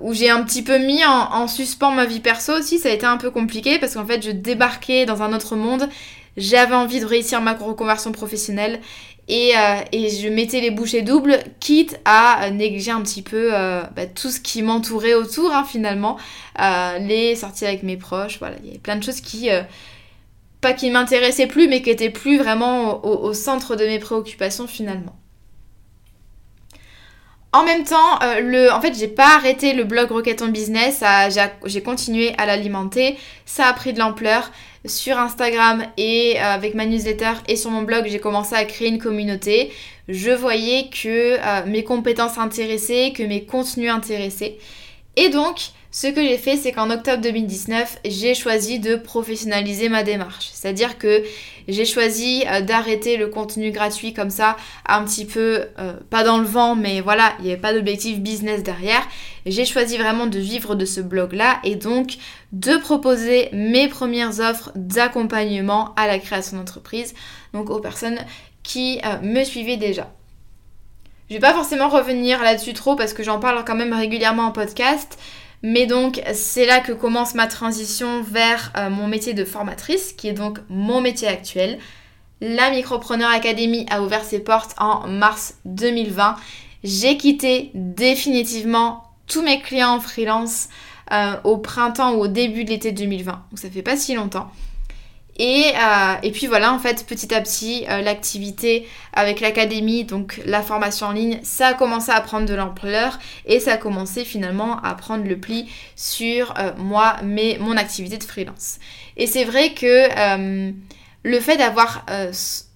où 0.00 0.14
j'ai 0.14 0.30
un 0.30 0.42
petit 0.42 0.62
peu 0.62 0.78
mis 0.78 1.04
en, 1.04 1.46
suspens 1.46 1.90
ma 1.90 2.06
vie 2.06 2.20
perso 2.20 2.54
aussi, 2.54 2.78
ça 2.78 2.88
a 2.88 2.92
été 2.92 3.04
un 3.04 3.18
peu 3.18 3.30
compliqué 3.30 3.78
parce 3.78 3.94
qu'en 3.94 4.06
fait 4.06 4.24
je 4.24 4.30
débarquais 4.30 5.04
dans 5.04 5.22
un 5.22 5.34
autre 5.34 5.54
monde, 5.54 5.86
j'avais 6.36 6.74
envie 6.74 7.00
de 7.00 7.06
réussir 7.06 7.40
ma 7.40 7.54
reconversion 7.54 8.12
professionnelle 8.12 8.80
euh, 9.30 9.80
et, 9.92 10.08
je 10.10 10.28
mettais 10.28 10.60
les 10.60 10.70
bouchées 10.70 11.02
doubles, 11.02 11.38
quitte 11.60 12.00
à 12.04 12.50
négliger 12.50 12.90
un 12.90 13.00
petit 13.02 13.22
peu 13.22 13.50
euh, 13.52 13.82
bah, 13.94 14.06
tout 14.06 14.30
ce 14.30 14.40
qui 14.40 14.62
m'entourait 14.62 15.14
autour, 15.14 15.52
hein, 15.52 15.64
finalement. 15.64 16.18
Euh, 16.60 16.98
les 16.98 17.36
sorties 17.36 17.66
avec 17.66 17.82
mes 17.82 17.96
proches, 17.96 18.38
voilà, 18.40 18.56
il 18.60 18.66
y 18.66 18.70
avait 18.70 18.78
plein 18.78 18.96
de 18.96 19.04
choses 19.04 19.20
qui, 19.20 19.48
pas 20.60 20.72
qui 20.72 20.90
m'intéressaient 20.90 21.46
plus, 21.46 21.68
mais 21.68 21.80
qui 21.82 21.90
étaient 21.90 22.10
plus 22.10 22.38
vraiment 22.38 23.04
au, 23.04 23.32
centre 23.32 23.76
de 23.76 23.84
mes 23.84 23.98
préoccupations, 23.98 24.66
finalement. 24.66 25.16
En 27.52 27.64
même 27.64 27.82
temps, 27.82 28.22
euh, 28.22 28.40
le, 28.40 28.72
en 28.72 28.80
fait, 28.80 28.94
j'ai 28.96 29.08
pas 29.08 29.34
arrêté 29.34 29.72
le 29.72 29.82
blog 29.82 30.10
Rocket 30.10 30.40
Business, 30.44 31.02
j'ai 31.64 31.82
continué 31.82 32.32
à 32.38 32.46
l'alimenter, 32.46 33.18
ça 33.44 33.66
a 33.66 33.72
pris 33.72 33.92
de 33.92 33.98
l'ampleur 33.98 34.52
sur 34.86 35.18
Instagram 35.18 35.84
et 35.96 36.36
euh, 36.36 36.42
avec 36.42 36.74
ma 36.74 36.86
newsletter 36.86 37.32
et 37.48 37.56
sur 37.56 37.70
mon 37.70 37.82
blog, 37.82 38.06
j'ai 38.06 38.18
commencé 38.18 38.54
à 38.54 38.64
créer 38.64 38.88
une 38.88 38.98
communauté. 38.98 39.72
Je 40.08 40.30
voyais 40.30 40.88
que 40.88 41.38
euh, 41.38 41.66
mes 41.66 41.84
compétences 41.84 42.38
intéressaient, 42.38 43.12
que 43.14 43.22
mes 43.22 43.44
contenus 43.44 43.90
intéressaient. 43.90 44.56
Et 45.16 45.28
donc, 45.28 45.70
ce 45.92 46.06
que 46.06 46.22
j'ai 46.22 46.38
fait, 46.38 46.56
c'est 46.56 46.72
qu'en 46.72 46.90
octobre 46.90 47.20
2019, 47.20 47.98
j'ai 48.04 48.34
choisi 48.34 48.78
de 48.78 48.94
professionnaliser 48.94 49.88
ma 49.88 50.02
démarche. 50.02 50.48
C'est-à-dire 50.52 50.98
que 50.98 51.24
j'ai 51.72 51.84
choisi 51.84 52.44
euh, 52.46 52.60
d'arrêter 52.60 53.16
le 53.16 53.28
contenu 53.28 53.70
gratuit 53.70 54.12
comme 54.12 54.30
ça, 54.30 54.56
un 54.86 55.04
petit 55.04 55.24
peu, 55.24 55.66
euh, 55.78 55.94
pas 56.10 56.24
dans 56.24 56.38
le 56.38 56.46
vent, 56.46 56.74
mais 56.74 57.00
voilà, 57.00 57.32
il 57.38 57.44
n'y 57.44 57.52
avait 57.52 57.60
pas 57.60 57.72
d'objectif 57.72 58.20
business 58.20 58.62
derrière. 58.62 59.02
J'ai 59.46 59.64
choisi 59.64 59.96
vraiment 59.96 60.26
de 60.26 60.38
vivre 60.38 60.74
de 60.74 60.84
ce 60.84 61.00
blog-là 61.00 61.60
et 61.64 61.76
donc 61.76 62.16
de 62.52 62.76
proposer 62.76 63.48
mes 63.52 63.88
premières 63.88 64.40
offres 64.40 64.72
d'accompagnement 64.74 65.94
à 65.96 66.06
la 66.06 66.18
création 66.18 66.56
d'entreprise, 66.56 67.14
donc 67.52 67.70
aux 67.70 67.80
personnes 67.80 68.18
qui 68.62 69.00
euh, 69.04 69.20
me 69.22 69.44
suivaient 69.44 69.76
déjà. 69.76 70.12
Je 71.28 71.36
vais 71.36 71.40
pas 71.40 71.54
forcément 71.54 71.88
revenir 71.88 72.42
là-dessus 72.42 72.72
trop 72.72 72.96
parce 72.96 73.12
que 73.12 73.22
j'en 73.22 73.38
parle 73.38 73.64
quand 73.64 73.76
même 73.76 73.92
régulièrement 73.92 74.46
en 74.46 74.50
podcast. 74.50 75.16
Mais 75.62 75.86
donc 75.86 76.22
c'est 76.32 76.66
là 76.66 76.80
que 76.80 76.92
commence 76.92 77.34
ma 77.34 77.46
transition 77.46 78.22
vers 78.22 78.72
euh, 78.76 78.88
mon 78.88 79.08
métier 79.08 79.34
de 79.34 79.44
formatrice, 79.44 80.12
qui 80.12 80.28
est 80.28 80.32
donc 80.32 80.58
mon 80.68 81.00
métier 81.00 81.28
actuel. 81.28 81.78
La 82.40 82.70
Micropreneur 82.70 83.30
Academy 83.30 83.84
a 83.90 84.02
ouvert 84.02 84.24
ses 84.24 84.38
portes 84.38 84.74
en 84.78 85.06
mars 85.06 85.56
2020. 85.66 86.36
J'ai 86.82 87.18
quitté 87.18 87.70
définitivement 87.74 89.04
tous 89.26 89.42
mes 89.42 89.60
clients 89.60 89.96
en 89.96 90.00
freelance 90.00 90.68
euh, 91.12 91.36
au 91.44 91.58
printemps 91.58 92.14
ou 92.14 92.20
au 92.20 92.28
début 92.28 92.64
de 92.64 92.70
l'été 92.70 92.92
2020. 92.92 93.32
Donc 93.32 93.58
ça 93.58 93.68
fait 93.68 93.82
pas 93.82 93.96
si 93.96 94.14
longtemps. 94.14 94.50
Euh, 95.40 96.14
et, 96.22 96.30
puis 96.32 96.46
voilà, 96.46 96.72
en 96.72 96.78
fait, 96.78 97.06
petit 97.06 97.34
à 97.34 97.40
petit, 97.40 97.86
euh, 97.88 98.02
l'activité 98.02 98.86
avec 99.12 99.40
l'académie, 99.40 100.04
donc 100.04 100.40
la 100.44 100.62
formation 100.62 101.08
en 101.08 101.12
ligne, 101.12 101.40
ça 101.42 101.68
a 101.68 101.74
commencé 101.74 102.10
à 102.10 102.20
prendre 102.20 102.46
de 102.46 102.54
l'ampleur 102.54 103.18
et 103.46 103.58
ça 103.58 103.74
a 103.74 103.76
commencé 103.76 104.24
finalement 104.24 104.80
à 104.82 104.94
prendre 104.94 105.24
le 105.24 105.38
pli 105.38 105.70
sur 105.96 106.54
euh, 106.58 106.72
moi, 106.76 107.16
mais 107.24 107.56
mon 107.60 107.76
activité 107.76 108.18
de 108.18 108.24
freelance. 108.24 108.78
Et 109.16 109.26
c'est 109.26 109.44
vrai 109.44 109.72
que 109.72 110.08
le 111.22 111.40
fait 111.40 111.58
d'avoir, 111.58 112.06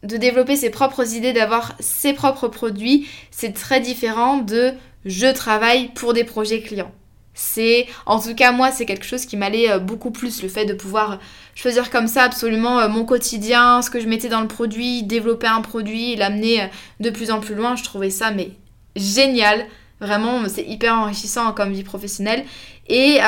de 0.02 0.16
développer 0.18 0.56
ses 0.56 0.68
propres 0.68 1.14
idées, 1.14 1.32
d'avoir 1.32 1.74
ses 1.80 2.12
propres 2.12 2.48
produits, 2.48 3.08
c'est 3.30 3.54
très 3.54 3.80
différent 3.80 4.38
de 4.38 4.74
je 5.06 5.26
travaille 5.26 5.88
pour 5.88 6.12
des 6.12 6.24
projets 6.24 6.60
clients. 6.60 6.92
C'est, 7.34 7.86
en 8.06 8.20
tout 8.20 8.34
cas 8.34 8.52
moi, 8.52 8.70
c'est 8.70 8.86
quelque 8.86 9.04
chose 9.04 9.26
qui 9.26 9.36
m'allait 9.36 9.70
euh, 9.70 9.78
beaucoup 9.78 10.12
plus, 10.12 10.42
le 10.42 10.48
fait 10.48 10.64
de 10.64 10.72
pouvoir 10.72 11.18
choisir 11.56 11.90
comme 11.90 12.06
ça 12.06 12.22
absolument 12.22 12.78
euh, 12.78 12.88
mon 12.88 13.04
quotidien, 13.04 13.82
ce 13.82 13.90
que 13.90 14.00
je 14.00 14.08
mettais 14.08 14.28
dans 14.28 14.40
le 14.40 14.48
produit, 14.48 15.02
développer 15.02 15.48
un 15.48 15.60
produit, 15.60 16.14
l'amener 16.14 16.62
euh, 16.62 16.66
de 17.00 17.10
plus 17.10 17.32
en 17.32 17.40
plus 17.40 17.56
loin. 17.56 17.74
Je 17.74 17.82
trouvais 17.82 18.10
ça 18.10 18.30
mais 18.30 18.50
génial. 18.94 19.66
Vraiment, 20.00 20.48
c'est 20.48 20.64
hyper 20.64 20.94
enrichissant 20.94 21.52
comme 21.52 21.72
vie 21.72 21.82
professionnelle. 21.82 22.44
Et 22.86 23.18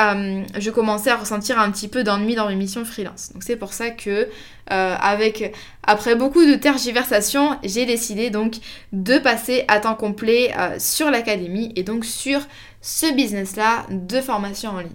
je 0.59 0.69
commençais 0.69 1.09
à 1.09 1.15
ressentir 1.15 1.59
un 1.59 1.71
petit 1.71 1.87
peu 1.87 2.03
d'ennui 2.03 2.35
dans 2.35 2.47
mes 2.47 2.55
missions 2.55 2.85
freelance. 2.85 3.31
Donc 3.33 3.43
c'est 3.43 3.55
pour 3.55 3.73
ça 3.73 3.89
que, 3.89 4.29
avec, 4.67 5.55
après 5.81 6.15
beaucoup 6.15 6.45
de 6.45 6.53
tergiversations, 6.53 7.57
j'ai 7.63 7.87
décidé 7.87 8.29
donc 8.29 8.57
de 8.93 9.17
passer 9.17 9.65
à 9.67 9.79
temps 9.79 9.95
complet 9.95 10.53
sur 10.77 11.09
l'académie 11.09 11.73
et 11.75 11.81
donc 11.81 12.05
sur 12.05 12.41
ce 12.81 13.11
business-là 13.13 13.87
de 13.89 14.21
formation 14.21 14.69
en 14.69 14.79
ligne. 14.79 14.91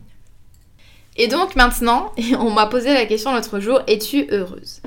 Et 1.17 1.29
donc 1.29 1.57
maintenant, 1.57 2.13
on 2.39 2.51
m'a 2.51 2.67
posé 2.67 2.93
la 2.93 3.07
question 3.07 3.35
l'autre 3.35 3.61
jour, 3.61 3.81
es-tu 3.87 4.27
heureuse? 4.31 4.81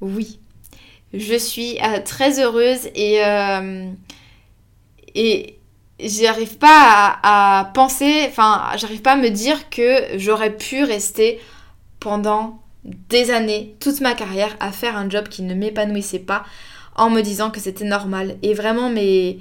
Oui, 0.00 0.38
je 1.14 1.36
suis 1.36 1.78
euh, 1.82 2.00
très 2.04 2.40
heureuse 2.40 2.88
et, 2.94 3.24
euh, 3.24 3.90
et 5.14 5.58
j'arrive 6.02 6.58
pas 6.58 7.18
à, 7.22 7.70
penser, 7.74 8.26
enfin 8.28 8.70
j'arrive 8.76 9.02
pas 9.02 9.12
à 9.12 9.16
me 9.16 9.30
dire 9.30 9.70
que 9.70 10.16
j'aurais 10.16 10.56
pu 10.56 10.84
rester 10.84 11.40
pendant 12.00 12.62
des 12.84 13.30
années, 13.30 13.76
toute 13.80 14.00
ma 14.00 14.14
carrière, 14.14 14.56
à 14.60 14.72
faire 14.72 14.96
un 14.96 15.08
job 15.08 15.28
qui 15.28 15.42
ne 15.42 15.54
m'épanouissait 15.54 16.18
pas 16.18 16.44
en 16.96 17.10
me 17.10 17.22
disant 17.22 17.50
que 17.50 17.60
c'était 17.60 17.84
normal. 17.84 18.36
Et 18.42 18.54
vraiment, 18.54 18.90
mais 18.90 19.38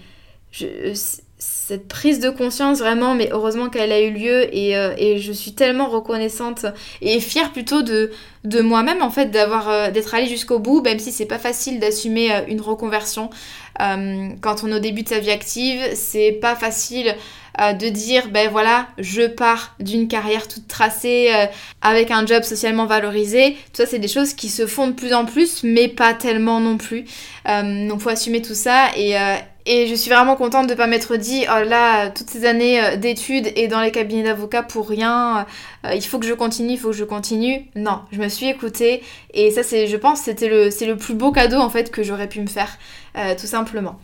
je, 0.51 0.93
cette 1.41 1.87
prise 1.87 2.19
de 2.19 2.29
conscience 2.29 2.79
vraiment, 2.79 3.15
mais 3.15 3.29
heureusement 3.31 3.69
qu'elle 3.69 3.91
a 3.91 3.99
eu 3.99 4.11
lieu 4.11 4.47
euh, 4.53 4.93
et, 4.97 5.17
je 5.17 5.31
suis 5.31 5.53
tellement 5.53 5.87
reconnaissante 5.87 6.67
et 7.01 7.19
fière 7.19 7.51
plutôt 7.51 7.81
de, 7.81 8.11
de 8.43 8.61
moi-même 8.61 9.01
en 9.01 9.09
fait 9.09 9.31
d'avoir 9.31 9.69
euh, 9.69 9.89
d'être 9.89 10.13
allée 10.13 10.27
jusqu'au 10.27 10.59
bout, 10.59 10.81
même 10.81 10.99
si 10.99 11.11
c'est 11.11 11.25
pas 11.25 11.39
facile 11.39 11.79
d'assumer 11.79 12.31
euh, 12.31 12.41
une 12.47 12.61
reconversion. 12.61 13.29
Quand 13.79 14.63
on 14.63 14.71
est 14.71 14.75
au 14.75 14.79
début 14.79 15.01
de 15.01 15.09
sa 15.09 15.17
vie 15.17 15.31
active, 15.31 15.81
c'est 15.95 16.33
pas 16.33 16.55
facile 16.55 17.15
de 17.57 17.89
dire 17.89 18.29
ben 18.29 18.47
voilà 18.47 18.89
je 18.99 19.23
pars 19.23 19.75
d'une 19.79 20.07
carrière 20.07 20.47
toute 20.47 20.67
tracée 20.67 21.31
avec 21.81 22.11
un 22.11 22.23
job 22.27 22.43
socialement 22.43 22.85
valorisé. 22.85 23.53
Tout 23.73 23.81
ça 23.81 23.85
c'est 23.87 23.97
des 23.97 24.07
choses 24.07 24.35
qui 24.35 24.49
se 24.49 24.67
font 24.67 24.89
de 24.89 24.91
plus 24.91 25.15
en 25.15 25.25
plus 25.25 25.63
mais 25.63 25.87
pas 25.87 26.13
tellement 26.13 26.59
non 26.59 26.77
plus. 26.77 27.05
Donc 27.47 28.01
faut 28.01 28.09
assumer 28.09 28.43
tout 28.43 28.53
ça 28.53 28.89
et, 28.95 29.15
et 29.65 29.87
je 29.87 29.95
suis 29.95 30.09
vraiment 30.09 30.35
contente 30.35 30.67
de 30.67 30.71
ne 30.71 30.77
pas 30.77 30.87
m'être 30.87 31.15
dit, 31.17 31.45
oh 31.47 31.63
là, 31.63 32.09
toutes 32.09 32.29
ces 32.29 32.45
années 32.45 32.83
euh, 32.83 32.95
d'études 32.95 33.51
et 33.55 33.67
dans 33.67 33.81
les 33.81 33.91
cabinets 33.91 34.23
d'avocats 34.23 34.63
pour 34.63 34.89
rien, 34.89 35.45
euh, 35.85 35.93
il 35.93 36.03
faut 36.03 36.19
que 36.19 36.25
je 36.25 36.33
continue, 36.33 36.73
il 36.73 36.79
faut 36.79 36.89
que 36.89 36.95
je 36.95 37.03
continue. 37.03 37.65
Non, 37.75 38.01
je 38.11 38.19
me 38.19 38.27
suis 38.27 38.47
écoutée 38.47 39.03
et 39.33 39.51
ça, 39.51 39.63
c'est, 39.63 39.87
je 39.87 39.97
pense, 39.97 40.21
c'était 40.21 40.49
le, 40.49 40.95
plus 40.95 41.13
beau 41.13 41.31
cadeau 41.31 41.57
en 41.57 41.69
fait 41.69 41.91
que 41.91 42.03
j'aurais 42.03 42.27
pu 42.27 42.41
me 42.41 42.47
faire, 42.47 42.77
euh, 43.17 43.35
tout 43.39 43.47
simplement. 43.47 43.99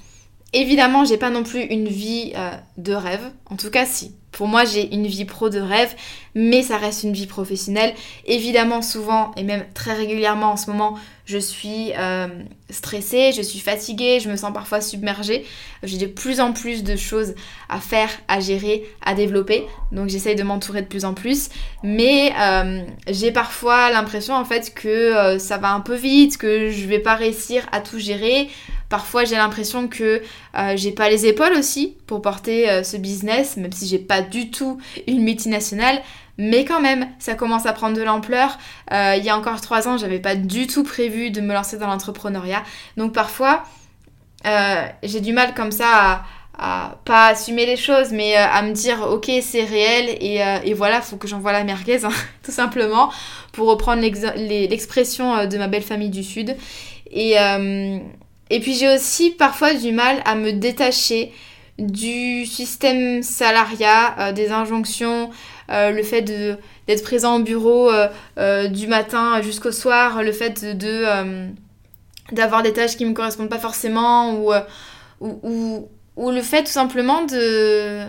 Évidemment, 0.54 1.04
j'ai 1.04 1.18
pas 1.18 1.30
non 1.30 1.44
plus 1.44 1.62
une 1.62 1.88
vie 1.88 2.34
de 2.78 2.94
rêve, 2.94 3.32
en 3.50 3.58
tout 3.58 3.70
cas 3.70 3.86
si. 3.86 4.16
Pour 4.38 4.48
moi, 4.48 4.66
j'ai 4.66 4.94
une 4.94 5.08
vie 5.08 5.26
pro 5.26 5.50
de 5.50 5.60
rêve, 5.60 5.96
mais 6.36 6.62
ça 6.62 6.78
reste 6.78 7.02
une 7.02 7.12
vie 7.12 7.26
professionnelle. 7.26 7.96
Évidemment, 8.26 8.84
souvent 8.84 9.32
et 9.36 9.42
même 9.42 9.66
très 9.74 9.94
régulièrement 9.94 10.52
en 10.52 10.58
ce 10.58 10.70
moment, 10.70 10.94
je 11.26 11.40
suis 11.40 11.92
euh, 11.98 12.28
stressée, 12.70 13.32
je 13.36 13.42
suis 13.42 13.58
fatiguée, 13.58 14.20
je 14.20 14.30
me 14.30 14.36
sens 14.36 14.54
parfois 14.54 14.80
submergée. 14.80 15.44
J'ai 15.82 15.98
de 15.98 16.06
plus 16.06 16.40
en 16.40 16.54
plus 16.54 16.84
de 16.84 16.96
choses 16.96 17.34
à 17.68 17.80
faire, 17.80 18.10
à 18.28 18.40
gérer, 18.40 18.86
à 19.04 19.16
développer. 19.16 19.66
Donc 19.92 20.08
j'essaye 20.10 20.36
de 20.36 20.44
m'entourer 20.44 20.84
de 20.84 20.88
plus 20.88 21.04
en 21.04 21.16
plus. 21.16 21.50
Mais 21.82 22.32
euh, 22.40 22.84
j'ai 23.10 23.32
parfois 23.32 23.90
l'impression 23.90 24.36
en 24.36 24.46
fait 24.46 24.72
que 24.74 24.88
euh, 24.88 25.40
ça 25.40 25.58
va 25.58 25.74
un 25.74 25.82
peu 25.82 25.96
vite, 25.96 26.38
que 26.38 26.70
je 26.70 26.86
vais 26.86 27.00
pas 27.00 27.16
réussir 27.16 27.66
à 27.72 27.82
tout 27.82 27.98
gérer. 27.98 28.50
Parfois, 28.90 29.26
j'ai 29.26 29.36
l'impression 29.36 29.88
que 29.88 30.22
j'ai 30.76 30.92
pas 30.92 31.10
les 31.10 31.26
épaules 31.26 31.54
aussi 31.54 31.98
pour 32.08 32.22
porter 32.22 32.84
ce 32.84 32.96
business, 32.96 33.58
même 33.58 33.74
si 33.74 33.88
j'ai 33.88 34.00
pas 34.00 34.22
du 34.22 34.50
tout 34.50 34.80
une 35.08 35.22
multinationale. 35.24 36.02
Mais 36.38 36.66
quand 36.66 36.82
même, 36.82 37.10
ça 37.20 37.34
commence 37.34 37.66
à 37.66 37.74
prendre 37.74 37.98
de 37.98 38.04
l'ampleur. 38.04 38.58
Euh, 38.92 39.16
il 39.18 39.24
y 39.24 39.30
a 39.30 39.38
encore 39.38 39.60
trois 39.60 39.88
ans, 39.88 39.98
j'avais 39.98 40.20
pas 40.20 40.36
du 40.36 40.68
tout 40.68 40.84
prévu 40.84 41.32
de 41.32 41.42
me 41.42 41.54
lancer 41.54 41.78
dans 41.78 41.88
l'entrepreneuriat. 41.88 42.64
Donc 42.96 43.14
parfois, 43.14 43.64
euh, 44.46 44.86
j'ai 45.02 45.20
du 45.20 45.34
mal 45.34 45.56
comme 45.56 45.72
ça 45.72 46.24
à, 46.60 46.96
pas 47.06 47.28
assumer 47.28 47.66
les 47.66 47.78
choses, 47.78 48.12
mais 48.12 48.38
euh, 48.38 48.46
à 48.46 48.62
me 48.62 48.72
dire 48.72 49.02
ok 49.02 49.30
c'est 49.42 49.64
réel 49.64 50.10
et, 50.22 50.42
et, 50.64 50.74
voilà, 50.74 51.02
faut 51.02 51.18
que 51.18 51.28
j'envoie 51.28 51.52
la 51.52 51.64
merguez, 51.64 52.04
hein, 52.04 52.10
tout 52.44 52.52
simplement, 52.52 53.12
pour 53.52 53.68
reprendre 53.68 54.02
l'expression 54.02 55.46
de 55.46 55.58
ma 55.58 55.68
belle 55.68 55.84
famille 55.84 56.10
du 56.10 56.24
Sud. 56.24 56.56
Et, 57.12 57.36
et 58.50 58.60
puis 58.60 58.74
j'ai 58.74 58.94
aussi 58.94 59.32
parfois 59.32 59.74
du 59.74 59.92
mal 59.92 60.22
à 60.26 60.36
me 60.36 60.52
détacher 60.52 61.32
du 61.78 62.46
système 62.46 63.22
salariat, 63.22 64.32
des 64.34 64.50
injonctions, 64.50 65.30
euh, 65.70 65.92
le 65.92 66.02
fait 66.02 66.22
d'être 66.22 67.04
présent 67.04 67.38
au 67.38 67.44
bureau 67.44 67.92
euh, 67.92 68.08
euh, 68.40 68.68
du 68.68 68.88
matin 68.88 69.42
jusqu'au 69.42 69.72
soir, 69.72 70.24
le 70.24 70.32
fait 70.32 70.66
d'avoir 72.32 72.64
des 72.64 72.74
tâches 72.74 72.96
qui 72.96 73.04
ne 73.04 73.10
me 73.10 73.14
correspondent 73.14 73.50
pas 73.50 73.60
forcément 73.60 74.36
ou, 75.20 76.32
le 76.32 76.42
fait 76.42 76.64
tout 76.64 76.72
simplement 76.72 77.26
de... 77.26 78.02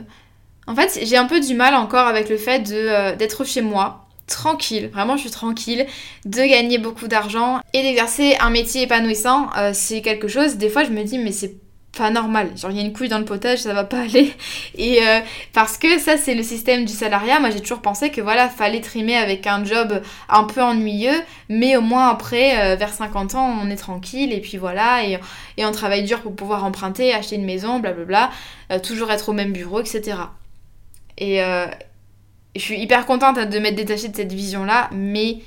En 0.66 0.74
fait, 0.74 1.00
j'ai 1.02 1.16
un 1.16 1.24
peu 1.24 1.40
du 1.40 1.54
mal 1.54 1.74
encore 1.74 2.06
avec 2.06 2.28
le 2.28 2.36
fait 2.36 2.60
d'être 2.60 3.44
chez 3.44 3.62
moi, 3.62 4.07
tranquille, 4.28 4.90
vraiment 4.92 5.16
je 5.16 5.22
suis 5.22 5.30
tranquille, 5.30 5.86
de 6.24 6.42
gagner 6.48 6.78
beaucoup 6.78 7.08
d'argent 7.08 7.60
et 7.72 7.82
d'exercer 7.82 8.36
un 8.40 8.50
métier 8.50 8.82
épanouissant, 8.82 9.48
c'est 9.72 10.02
quelque 10.02 10.28
chose, 10.28 10.56
des 10.56 10.68
fois 10.68 10.84
je 10.84 10.90
me 10.90 11.02
dis 11.02 11.18
mais 11.18 11.32
c'est 11.32 11.56
pas 11.98 12.10
normal. 12.10 12.50
Genre, 12.56 12.70
il 12.70 12.76
y 12.76 12.80
a 12.80 12.84
une 12.84 12.92
couille 12.92 13.08
dans 13.08 13.18
le 13.18 13.24
potage, 13.24 13.58
ça 13.58 13.74
va 13.74 13.84
pas 13.84 14.00
aller. 14.02 14.32
Et 14.76 15.02
euh, 15.02 15.20
parce 15.52 15.78
que 15.78 15.98
ça, 15.98 16.16
c'est 16.16 16.34
le 16.34 16.42
système 16.42 16.84
du 16.84 16.92
salariat. 16.92 17.40
Moi, 17.40 17.50
j'ai 17.50 17.60
toujours 17.60 17.82
pensé 17.82 18.10
que 18.10 18.20
voilà, 18.20 18.48
fallait 18.48 18.80
trimer 18.80 19.16
avec 19.16 19.46
un 19.46 19.64
job 19.64 20.00
un 20.28 20.44
peu 20.44 20.62
ennuyeux, 20.62 21.20
mais 21.48 21.76
au 21.76 21.80
moins 21.80 22.08
après, 22.08 22.72
euh, 22.72 22.76
vers 22.76 22.92
50 22.92 23.34
ans, 23.34 23.58
on 23.62 23.70
est 23.70 23.76
tranquille. 23.76 24.32
Et 24.32 24.40
puis 24.40 24.58
voilà, 24.58 25.04
et, 25.04 25.18
et, 25.56 25.64
on 25.64 25.72
travaille 25.72 26.04
dur 26.04 26.20
pour 26.20 26.34
pouvoir 26.34 26.64
emprunter, 26.64 27.12
acheter 27.12 27.36
une 27.36 27.44
maison, 27.44 27.80
blablabla. 27.80 28.30
Euh, 28.70 28.78
toujours 28.78 29.10
être 29.10 29.28
au 29.28 29.32
même 29.32 29.52
bureau, 29.52 29.80
etc. 29.80 30.16
Et 31.20 31.40
je 32.56 32.60
suis 32.60 32.80
hyper 32.80 33.06
contente 33.06 33.38
de 33.38 33.58
m'être 33.58 33.76
détachée 33.76 34.08
de 34.08 34.16
cette 34.16 34.32
vision-là, 34.32 34.90
mais 34.92 35.38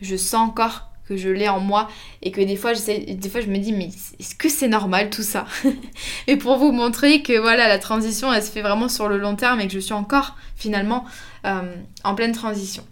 je 0.00 0.16
sens 0.16 0.48
encore 0.48 0.90
que 1.08 1.16
je 1.16 1.28
l'ai 1.28 1.48
en 1.48 1.60
moi 1.60 1.88
et 2.22 2.32
que 2.32 2.40
des 2.40 2.56
fois, 2.56 2.72
des 2.74 3.28
fois 3.28 3.40
je 3.40 3.46
me 3.46 3.58
dis 3.58 3.72
mais 3.72 3.90
est-ce 4.18 4.34
que 4.34 4.48
c'est 4.48 4.68
normal 4.68 5.10
tout 5.10 5.22
ça 5.22 5.46
Et 6.26 6.36
pour 6.36 6.56
vous 6.56 6.72
montrer 6.72 7.22
que 7.22 7.38
voilà 7.38 7.68
la 7.68 7.78
transition 7.78 8.32
elle 8.32 8.42
se 8.42 8.50
fait 8.50 8.62
vraiment 8.62 8.88
sur 8.88 9.08
le 9.08 9.18
long 9.18 9.36
terme 9.36 9.60
et 9.60 9.66
que 9.66 9.72
je 9.72 9.78
suis 9.78 9.92
encore 9.92 10.36
finalement 10.56 11.04
euh, 11.44 11.74
en 12.02 12.14
pleine 12.14 12.32
transition. 12.32 12.84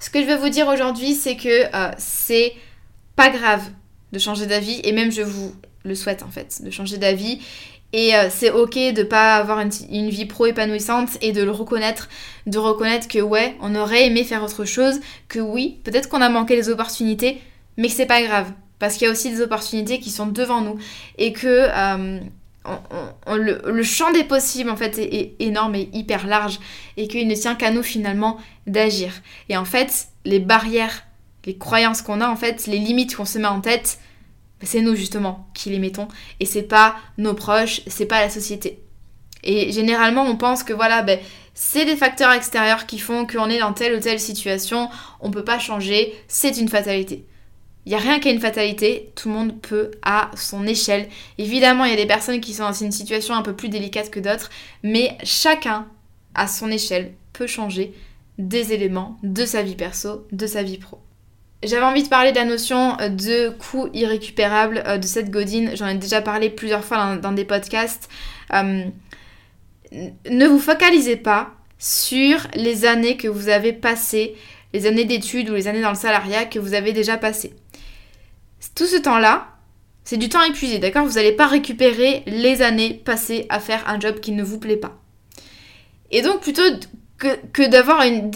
Ce 0.00 0.10
que 0.10 0.20
je 0.20 0.26
veux 0.26 0.36
vous 0.36 0.48
dire 0.48 0.66
aujourd'hui 0.66 1.14
c'est 1.14 1.36
que 1.36 1.74
euh, 1.74 1.92
c'est 1.98 2.54
pas 3.16 3.30
grave 3.30 3.62
de 4.12 4.18
changer 4.18 4.46
d'avis 4.46 4.80
et 4.82 4.92
même 4.92 5.12
je 5.12 5.22
vous 5.22 5.54
le 5.84 5.94
souhaite 5.94 6.22
en 6.22 6.30
fait 6.30 6.62
de 6.64 6.70
changer 6.70 6.98
d'avis 6.98 7.40
et 7.94 8.16
euh, 8.16 8.26
c'est 8.28 8.50
ok 8.50 8.74
de 8.74 9.04
pas 9.04 9.36
avoir 9.36 9.60
une, 9.60 10.08
vie 10.08 10.26
pro 10.26 10.46
épanouissante 10.46 11.10
et 11.22 11.30
de 11.30 11.44
le 11.44 11.52
reconnaître, 11.52 12.08
de 12.48 12.58
reconnaître 12.58 13.06
que 13.06 13.20
ouais, 13.20 13.56
on 13.60 13.76
aurait 13.76 14.06
aimé 14.06 14.24
faire 14.24 14.42
autre 14.42 14.64
chose, 14.64 14.98
que 15.28 15.38
oui, 15.38 15.78
peut-être 15.84 16.08
qu'on 16.08 16.20
a 16.20 16.28
manqué 16.28 16.56
les 16.56 16.68
opportunités, 16.68 17.40
mais 17.76 17.86
que 17.86 17.94
c'est 17.94 18.06
pas 18.06 18.20
grave. 18.20 18.50
Parce 18.80 18.96
qu'il 18.96 19.06
y 19.06 19.08
a 19.08 19.12
aussi 19.12 19.30
des 19.30 19.40
opportunités 19.40 20.00
qui 20.00 20.10
sont 20.10 20.26
devant 20.26 20.60
nous. 20.60 20.76
Et 21.18 21.32
que 21.32 21.68
euh, 21.70 22.18
le, 23.32 23.82
champ 23.84 24.10
des 24.10 24.24
possibles 24.24 24.70
en 24.70 24.76
fait 24.76 24.98
est, 24.98 25.36
énorme 25.38 25.76
et 25.76 25.88
hyper 25.92 26.26
large. 26.26 26.58
Et 26.96 27.06
qu'il 27.06 27.28
ne 27.28 27.34
tient 27.36 27.54
qu'à 27.54 27.70
nous 27.70 27.84
finalement 27.84 28.38
d'agir. 28.66 29.22
Et 29.48 29.56
en 29.56 29.64
fait, 29.64 30.08
les 30.24 30.40
barrières, 30.40 31.04
les 31.46 31.56
croyances 31.56 32.02
qu'on 32.02 32.20
a 32.20 32.28
en 32.28 32.36
fait, 32.36 32.66
les 32.66 32.78
limites 32.78 33.14
qu'on 33.14 33.24
se 33.24 33.38
met 33.38 33.46
en 33.46 33.60
tête, 33.60 34.00
c'est 34.62 34.80
nous 34.80 34.94
justement 34.94 35.48
qui 35.54 35.70
les 35.70 35.78
mettons 35.78 36.08
et 36.40 36.46
c'est 36.46 36.62
pas 36.62 36.96
nos 37.18 37.34
proches, 37.34 37.82
c'est 37.86 38.06
pas 38.06 38.20
la 38.20 38.30
société. 38.30 38.80
Et 39.42 39.72
généralement, 39.72 40.24
on 40.24 40.36
pense 40.36 40.62
que 40.62 40.72
voilà, 40.72 41.02
ben, 41.02 41.18
c'est 41.52 41.84
des 41.84 41.96
facteurs 41.96 42.32
extérieurs 42.32 42.86
qui 42.86 42.98
font 42.98 43.26
qu'on 43.26 43.50
est 43.50 43.58
dans 43.58 43.72
telle 43.72 43.94
ou 43.94 44.00
telle 44.00 44.18
situation, 44.18 44.88
on 45.20 45.30
peut 45.30 45.44
pas 45.44 45.58
changer, 45.58 46.14
c'est 46.28 46.56
une 46.56 46.68
fatalité. 46.68 47.26
Il 47.86 47.90
n'y 47.90 47.96
a 47.96 47.98
rien 47.98 48.18
qui 48.18 48.30
une 48.30 48.40
fatalité, 48.40 49.12
tout 49.14 49.28
le 49.28 49.34
monde 49.34 49.60
peut 49.60 49.90
à 50.02 50.30
son 50.36 50.66
échelle. 50.66 51.08
Évidemment, 51.36 51.84
il 51.84 51.90
y 51.90 51.94
a 51.94 51.98
des 51.98 52.06
personnes 52.06 52.40
qui 52.40 52.54
sont 52.54 52.62
dans 52.62 52.72
une 52.72 52.92
situation 52.92 53.34
un 53.34 53.42
peu 53.42 53.54
plus 53.54 53.68
délicate 53.68 54.10
que 54.10 54.20
d'autres, 54.20 54.48
mais 54.82 55.18
chacun, 55.22 55.86
à 56.34 56.46
son 56.46 56.70
échelle, 56.70 57.12
peut 57.34 57.46
changer 57.46 57.92
des 58.38 58.72
éléments 58.72 59.18
de 59.22 59.44
sa 59.44 59.62
vie 59.62 59.76
perso, 59.76 60.26
de 60.32 60.46
sa 60.46 60.62
vie 60.62 60.78
pro. 60.78 61.03
J'avais 61.64 61.84
envie 61.84 62.02
de 62.02 62.08
parler 62.08 62.30
de 62.30 62.36
la 62.36 62.44
notion 62.44 62.96
euh, 63.00 63.08
de 63.08 63.48
coût 63.50 63.88
irrécupérable 63.94 64.82
euh, 64.86 64.98
de 64.98 65.06
cette 65.06 65.30
godine. 65.30 65.70
J'en 65.74 65.86
ai 65.86 65.94
déjà 65.94 66.20
parlé 66.20 66.50
plusieurs 66.50 66.84
fois 66.84 67.16
dans, 67.16 67.32
des 67.32 67.44
podcasts. 67.44 68.08
Euh, 68.52 68.84
ne 69.92 70.46
vous 70.46 70.58
focalisez 70.58 71.16
pas 71.16 71.52
sur 71.78 72.46
les 72.54 72.84
années 72.84 73.16
que 73.16 73.28
vous 73.28 73.48
avez 73.48 73.72
passées, 73.72 74.34
les 74.72 74.86
années 74.86 75.04
d'études 75.04 75.48
ou 75.50 75.54
les 75.54 75.68
années 75.68 75.80
dans 75.80 75.90
le 75.90 75.96
salariat 75.96 76.44
que 76.44 76.58
vous 76.58 76.74
avez 76.74 76.92
déjà 76.92 77.16
passées. 77.16 77.54
Tout 78.74 78.86
ce 78.86 78.96
temps-là, 78.96 79.48
c'est 80.04 80.16
du 80.16 80.28
temps 80.28 80.42
épuisé, 80.42 80.78
d'accord? 80.78 81.06
Vous 81.06 81.14
n'allez 81.14 81.32
pas 81.32 81.46
récupérer 81.46 82.22
les 82.26 82.60
années 82.60 82.94
passées 83.04 83.46
à 83.48 83.60
faire 83.60 83.88
un 83.88 83.98
job 84.00 84.20
qui 84.20 84.32
ne 84.32 84.42
vous 84.42 84.58
plaît 84.58 84.76
pas. 84.76 84.98
Et 86.10 86.20
donc 86.22 86.40
plutôt 86.40 86.62
que, 87.52 87.68
d'avoir 87.68 88.02
une, 88.02 88.30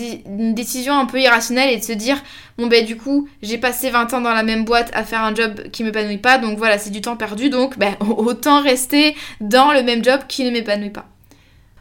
décision 0.54 0.98
un 0.98 1.06
peu 1.06 1.20
irrationnelle 1.20 1.70
et 1.70 1.76
de 1.76 1.84
se 1.84 1.92
dire 1.92 2.22
bon 2.56 2.66
ben 2.66 2.84
du 2.84 2.96
coup 2.96 3.28
j'ai 3.42 3.58
passé 3.58 3.90
20 3.90 4.14
ans 4.14 4.20
dans 4.20 4.32
la 4.32 4.42
même 4.42 4.64
boîte 4.64 4.90
à 4.94 5.04
faire 5.04 5.22
un 5.22 5.34
job 5.34 5.70
qui 5.70 5.84
m'épanouit 5.84 6.18
pas 6.18 6.38
donc 6.38 6.58
voilà 6.58 6.78
c'est 6.78 6.90
du 6.90 7.00
temps 7.00 7.16
perdu 7.16 7.50
donc 7.50 7.78
ben 7.78 7.94
autant 8.16 8.60
rester 8.62 9.14
dans 9.40 9.72
le 9.72 9.82
même 9.82 10.04
job 10.04 10.20
qui 10.28 10.44
ne 10.44 10.50
m'épanouit 10.50 10.90
pas. 10.90 11.06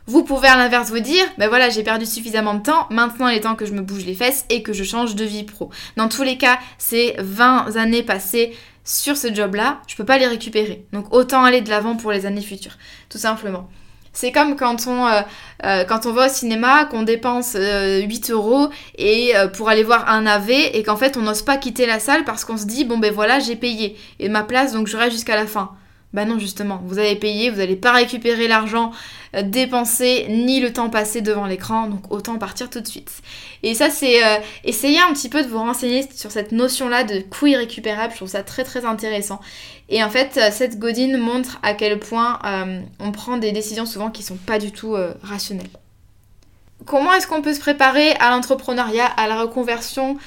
Vous 0.10 0.24
pouvez 0.24 0.48
à 0.48 0.56
l'inverse 0.56 0.90
vous 0.90 1.02
dire, 1.02 1.26
ben 1.38 1.50
voilà, 1.50 1.70
j'ai 1.70 1.84
perdu 1.84 2.06
suffisamment 2.06 2.54
de 2.54 2.64
temps, 2.64 2.88
maintenant 2.90 3.28
il 3.28 3.36
est 3.36 3.42
temps 3.42 3.56
que 3.56 3.66
je 3.66 3.74
me 3.74 3.82
bouge 3.82 4.06
les 4.06 4.14
fesses 4.14 4.46
et 4.50 4.64
que 4.64 4.72
je 4.72 4.86
change 4.86 5.16
de 5.16 5.26
vie 5.26 5.44
pro. 5.44 5.70
Dans 5.98 6.08
tous 6.08 6.24
les 6.24 6.38
cas, 6.38 6.60
ces 6.78 7.14
20 7.20 7.76
années 7.76 8.04
passées 8.04 8.56
sur 8.86 9.18
ce 9.18 9.34
job-là, 9.34 9.82
je 9.86 9.98
peux 9.98 10.06
pas 10.06 10.18
les 10.18 10.28
récupérer. 10.28 10.86
Donc 10.94 11.14
autant 11.14 11.44
aller 11.44 11.60
de 11.60 11.70
l'avant 11.70 11.98
pour 11.98 12.14
les 12.14 12.26
années 12.26 12.42
futures, 12.42 12.78
tout 13.10 13.18
simplement. 13.18 13.70
C'est 14.20 14.32
comme 14.32 14.56
quand 14.56 14.88
on, 14.88 15.06
euh, 15.06 15.22
euh, 15.64 15.84
quand 15.84 16.08
on 16.08 16.12
va 16.12 16.26
au 16.26 16.30
cinéma, 16.30 16.86
qu'on 16.86 17.04
dépense 17.04 17.54
8 17.54 17.60
euh, 17.60 18.34
euros 18.34 18.70
et 18.98 19.34
pour 19.54 19.70
aller 19.70 19.84
voir 19.84 20.10
un 20.10 20.26
AV 20.26 20.50
et 20.50 20.82
qu'en 20.82 20.98
fait 20.98 21.18
on 21.18 21.22
n'ose 21.22 21.44
pas 21.44 21.56
quitter 21.58 21.86
la 21.86 22.00
salle 22.00 22.24
parce 22.24 22.44
qu'on 22.44 22.58
se 22.58 22.66
dit 22.66 22.84
bon 22.84 22.98
ben 22.98 23.14
voilà 23.14 23.38
j'ai 23.38 23.56
payé 23.56 23.96
et 24.20 24.28
ma 24.28 24.42
place 24.42 24.74
donc 24.74 24.88
je 24.88 24.98
reste 24.98 25.12
jusqu'à 25.12 25.36
la 25.36 25.46
fin. 25.46 25.70
Bah 26.18 26.26
non, 26.26 26.40
justement, 26.40 26.82
vous 26.84 26.98
avez 26.98 27.16
payé, 27.16 27.52
vous 27.52 27.58
n'allez 27.58 27.76
pas 27.76 27.92
récupérer 27.92 28.48
l'argent 28.48 28.92
euh, 29.36 29.44
dépensé 29.44 30.26
ni 30.30 30.60
le 30.60 30.74
temps 30.74 30.90
passé 30.90 31.22
devant 31.22 31.46
l'écran, 31.46 31.86
donc 31.86 32.12
autant 32.12 32.40
partir 32.40 32.72
tout 32.72 32.82
de 32.82 32.88
suite. 32.88 33.22
Et 33.62 33.76
ça, 33.76 33.92
c'est 33.92 34.26
euh, 34.26 34.40
essayer 34.64 35.00
un 35.00 35.14
petit 35.14 35.30
peu 35.30 35.44
de 35.44 35.48
vous 35.48 35.60
renseigner 35.60 36.10
sur 36.12 36.32
cette 36.32 36.54
notion-là 36.54 37.04
de 37.04 37.20
coût 37.20 37.46
irrécupérable, 37.46 38.14
je 38.14 38.18
trouve 38.18 38.30
ça 38.30 38.42
très 38.42 38.64
très 38.64 38.84
intéressant. 38.84 39.40
Et 39.90 40.04
en 40.04 40.10
fait, 40.10 40.38
euh, 40.38 40.50
cette 40.52 40.80
godine 40.80 41.20
montre 41.20 41.60
à 41.62 41.76
quel 41.76 42.00
point 42.00 42.40
on 43.00 43.12
prend 43.12 43.38
des 43.38 43.52
décisions 43.52 43.86
souvent 43.86 44.10
qui 44.10 44.24
sont 44.24 44.38
pas 44.38 44.58
du 44.58 44.72
tout 44.72 44.96
rationnelles. 45.22 45.70
Comment 46.88 47.14
est-ce 47.14 47.28
qu'on 47.28 47.44
peut 47.44 47.54
se 47.54 47.60
préparer 47.60 48.14
à 48.14 48.32
l'entrepreneuriat, 48.32 49.06
à 49.06 49.28
la 49.28 49.40
reconversion 49.40 50.18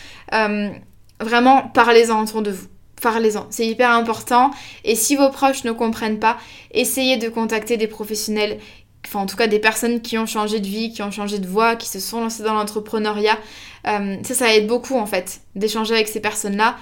Vraiment, 1.20 1.62
parlez-en 1.74 2.22
autour 2.22 2.42
de 2.42 2.52
vous 2.52 2.68
parlez-en, 3.00 3.46
c'est 3.50 3.66
hyper 3.66 3.90
important. 3.90 4.50
Et 4.84 4.94
si 4.94 5.16
vos 5.16 5.30
proches 5.30 5.64
ne 5.64 5.72
comprennent 5.72 6.18
pas, 6.18 6.36
essayez 6.72 7.16
de 7.16 7.28
contacter 7.28 7.76
des 7.76 7.86
professionnels, 7.86 8.58
enfin 9.06 9.20
en 9.20 9.26
tout 9.26 9.36
cas 9.36 9.46
des 9.46 9.58
personnes 9.58 10.00
qui 10.00 10.18
ont 10.18 10.26
changé 10.26 10.60
de 10.60 10.66
vie, 10.66 10.92
qui 10.92 11.02
ont 11.02 11.10
changé 11.10 11.38
de 11.38 11.46
voie, 11.46 11.76
qui 11.76 11.88
se 11.88 12.00
sont 12.00 12.20
lancées 12.20 12.42
dans 12.42 12.54
l'entrepreneuriat. 12.54 13.38
Euh, 13.86 14.16
ça, 14.22 14.34
ça 14.34 14.54
aide 14.54 14.66
beaucoup 14.66 14.96
en 14.96 15.06
fait, 15.06 15.40
d'échanger 15.54 15.94
avec 15.94 16.08
ces 16.08 16.20
personnes-là. 16.20 16.76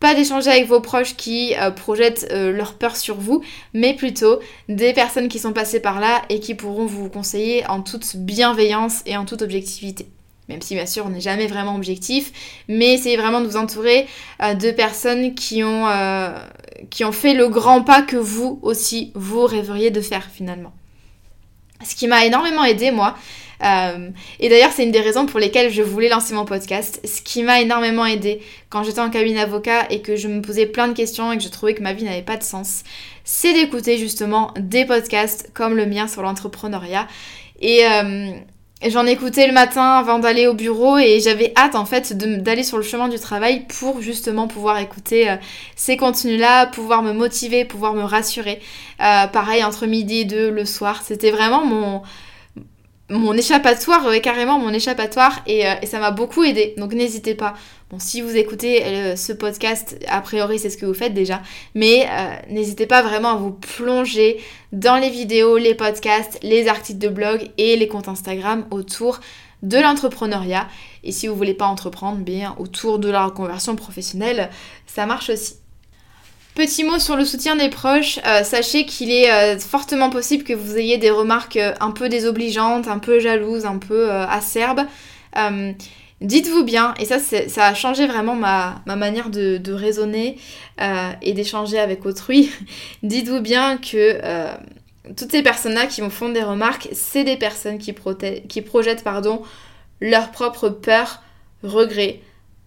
Pas 0.00 0.14
d'échanger 0.14 0.50
avec 0.50 0.66
vos 0.66 0.80
proches 0.80 1.16
qui 1.16 1.56
euh, 1.56 1.72
projettent 1.72 2.28
euh, 2.30 2.52
leur 2.52 2.74
peur 2.74 2.94
sur 2.94 3.16
vous, 3.16 3.42
mais 3.74 3.94
plutôt 3.94 4.38
des 4.68 4.92
personnes 4.92 5.28
qui 5.28 5.40
sont 5.40 5.52
passées 5.52 5.80
par 5.80 5.98
là 5.98 6.22
et 6.28 6.38
qui 6.38 6.54
pourront 6.54 6.86
vous 6.86 7.08
conseiller 7.08 7.66
en 7.66 7.82
toute 7.82 8.16
bienveillance 8.16 9.02
et 9.06 9.16
en 9.16 9.24
toute 9.24 9.42
objectivité 9.42 10.08
même 10.48 10.62
si 10.62 10.74
bien 10.74 10.86
sûr 10.86 11.04
on 11.06 11.10
n'est 11.10 11.20
jamais 11.20 11.46
vraiment 11.46 11.76
objectif, 11.76 12.62
mais 12.68 12.94
essayez 12.94 13.16
vraiment 13.16 13.40
de 13.40 13.46
vous 13.46 13.56
entourer 13.56 14.06
euh, 14.42 14.54
de 14.54 14.70
personnes 14.70 15.34
qui 15.34 15.62
ont, 15.62 15.88
euh, 15.88 16.30
qui 16.90 17.04
ont 17.04 17.12
fait 17.12 17.34
le 17.34 17.48
grand 17.48 17.82
pas 17.82 18.02
que 18.02 18.16
vous 18.16 18.58
aussi, 18.62 19.12
vous 19.14 19.44
rêveriez 19.46 19.90
de 19.90 20.00
faire 20.00 20.28
finalement. 20.32 20.72
Ce 21.84 21.94
qui 21.94 22.08
m'a 22.08 22.24
énormément 22.24 22.64
aidé 22.64 22.90
moi, 22.90 23.14
euh, 23.62 24.10
et 24.40 24.48
d'ailleurs 24.48 24.70
c'est 24.72 24.84
une 24.84 24.90
des 24.90 25.00
raisons 25.00 25.26
pour 25.26 25.38
lesquelles 25.38 25.70
je 25.70 25.82
voulais 25.82 26.08
lancer 26.08 26.34
mon 26.34 26.44
podcast, 26.44 27.00
ce 27.04 27.20
qui 27.20 27.42
m'a 27.42 27.60
énormément 27.60 28.06
aidé 28.06 28.40
quand 28.70 28.82
j'étais 28.82 29.00
en 29.00 29.10
cabine 29.10 29.36
avocat 29.36 29.86
et 29.90 30.00
que 30.00 30.16
je 30.16 30.28
me 30.28 30.40
posais 30.40 30.66
plein 30.66 30.88
de 30.88 30.94
questions 30.94 31.30
et 31.30 31.36
que 31.36 31.42
je 31.42 31.48
trouvais 31.48 31.74
que 31.74 31.82
ma 31.82 31.92
vie 31.92 32.04
n'avait 32.04 32.22
pas 32.22 32.36
de 32.36 32.42
sens, 32.42 32.82
c'est 33.24 33.52
d'écouter 33.52 33.98
justement 33.98 34.52
des 34.58 34.86
podcasts 34.86 35.50
comme 35.54 35.76
le 35.76 35.86
mien 35.86 36.08
sur 36.08 36.22
l'entrepreneuriat. 36.22 37.06
Et, 37.60 37.84
J'en 38.86 39.06
écoutais 39.06 39.48
le 39.48 39.52
matin 39.52 39.94
avant 39.94 40.20
d'aller 40.20 40.46
au 40.46 40.54
bureau 40.54 40.98
et 40.98 41.18
j'avais 41.18 41.52
hâte 41.56 41.74
en 41.74 41.84
fait 41.84 42.16
d'aller 42.16 42.62
sur 42.62 42.76
le 42.76 42.84
chemin 42.84 43.08
du 43.08 43.18
travail 43.18 43.66
pour 43.66 44.00
justement 44.00 44.46
pouvoir 44.46 44.78
écouter 44.78 45.28
euh, 45.28 45.36
ces 45.74 45.96
contenus-là, 45.96 46.66
pouvoir 46.66 47.02
me 47.02 47.12
motiver, 47.12 47.64
pouvoir 47.64 47.94
me 47.94 48.04
rassurer. 48.04 48.60
Euh, 49.00 49.26
pareil 49.26 49.64
entre 49.64 49.86
midi 49.86 50.18
et 50.18 50.24
deux 50.26 50.50
le 50.50 50.64
soir, 50.64 51.02
c'était 51.04 51.32
vraiment 51.32 51.64
mon, 51.64 52.02
mon 53.10 53.32
échappatoire, 53.32 54.06
carrément 54.22 54.58
mon 54.58 54.72
échappatoire, 54.72 55.40
et, 55.46 55.66
euh, 55.66 55.74
et 55.82 55.86
ça 55.86 55.98
m'a 55.98 56.10
beaucoup 56.10 56.44
aidé. 56.44 56.74
Donc 56.76 56.92
n'hésitez 56.92 57.34
pas. 57.34 57.54
Bon, 57.90 57.98
si 57.98 58.20
vous 58.20 58.36
écoutez 58.36 58.84
euh, 58.84 59.16
ce 59.16 59.32
podcast, 59.32 59.98
a 60.08 60.20
priori 60.20 60.58
c'est 60.58 60.68
ce 60.68 60.76
que 60.76 60.84
vous 60.84 60.94
faites 60.94 61.14
déjà, 61.14 61.40
mais 61.74 62.06
euh, 62.10 62.34
n'hésitez 62.50 62.86
pas 62.86 63.02
vraiment 63.02 63.30
à 63.30 63.36
vous 63.36 63.52
plonger 63.52 64.38
dans 64.72 64.96
les 64.96 65.08
vidéos, 65.08 65.56
les 65.56 65.74
podcasts, 65.74 66.38
les 66.42 66.68
articles 66.68 66.98
de 66.98 67.08
blog 67.08 67.50
et 67.56 67.76
les 67.76 67.88
comptes 67.88 68.08
Instagram 68.08 68.66
autour 68.70 69.20
de 69.62 69.78
l'entrepreneuriat. 69.78 70.68
Et 71.02 71.12
si 71.12 71.28
vous 71.28 71.34
voulez 71.34 71.54
pas 71.54 71.66
entreprendre, 71.66 72.18
bien 72.18 72.54
autour 72.58 72.98
de 72.98 73.08
la 73.08 73.24
reconversion 73.24 73.74
professionnelle, 73.74 74.50
ça 74.86 75.06
marche 75.06 75.30
aussi. 75.30 75.56
Petit 76.58 76.82
mot 76.82 76.98
sur 76.98 77.14
le 77.14 77.24
soutien 77.24 77.54
des 77.54 77.68
proches, 77.68 78.18
euh, 78.26 78.42
sachez 78.42 78.84
qu'il 78.84 79.12
est 79.12 79.30
euh, 79.30 79.60
fortement 79.60 80.10
possible 80.10 80.42
que 80.42 80.52
vous 80.52 80.76
ayez 80.76 80.98
des 80.98 81.12
remarques 81.12 81.56
euh, 81.56 81.72
un 81.78 81.92
peu 81.92 82.08
désobligeantes, 82.08 82.88
un 82.88 82.98
peu 82.98 83.20
jalouses, 83.20 83.64
un 83.64 83.78
peu 83.78 84.10
acerbes. 84.10 84.80
Dites-vous 86.20 86.64
bien, 86.64 86.94
et 86.98 87.04
ça, 87.04 87.20
ça 87.20 87.66
a 87.66 87.74
changé 87.74 88.08
vraiment 88.08 88.34
ma, 88.34 88.82
manière 88.86 89.30
de, 89.30 89.72
raisonner 89.72 90.36
et 91.22 91.32
d'échanger 91.32 91.78
avec 91.78 92.04
autrui. 92.04 92.50
Dites-vous 93.04 93.40
bien 93.40 93.76
que 93.76 94.18
toutes 95.16 95.30
ces 95.30 95.44
personnes-là 95.44 95.86
qui 95.86 96.02
me 96.02 96.08
font 96.08 96.30
des 96.30 96.42
remarques, 96.42 96.88
c'est 96.90 97.22
des 97.22 97.36
personnes 97.36 97.78
qui, 97.78 97.94
qui 98.48 98.62
projettent 98.62 99.04
pardon, 99.04 99.42
leur 100.00 100.32
propre 100.32 100.70
peur, 100.70 101.22
regret, 101.62 102.20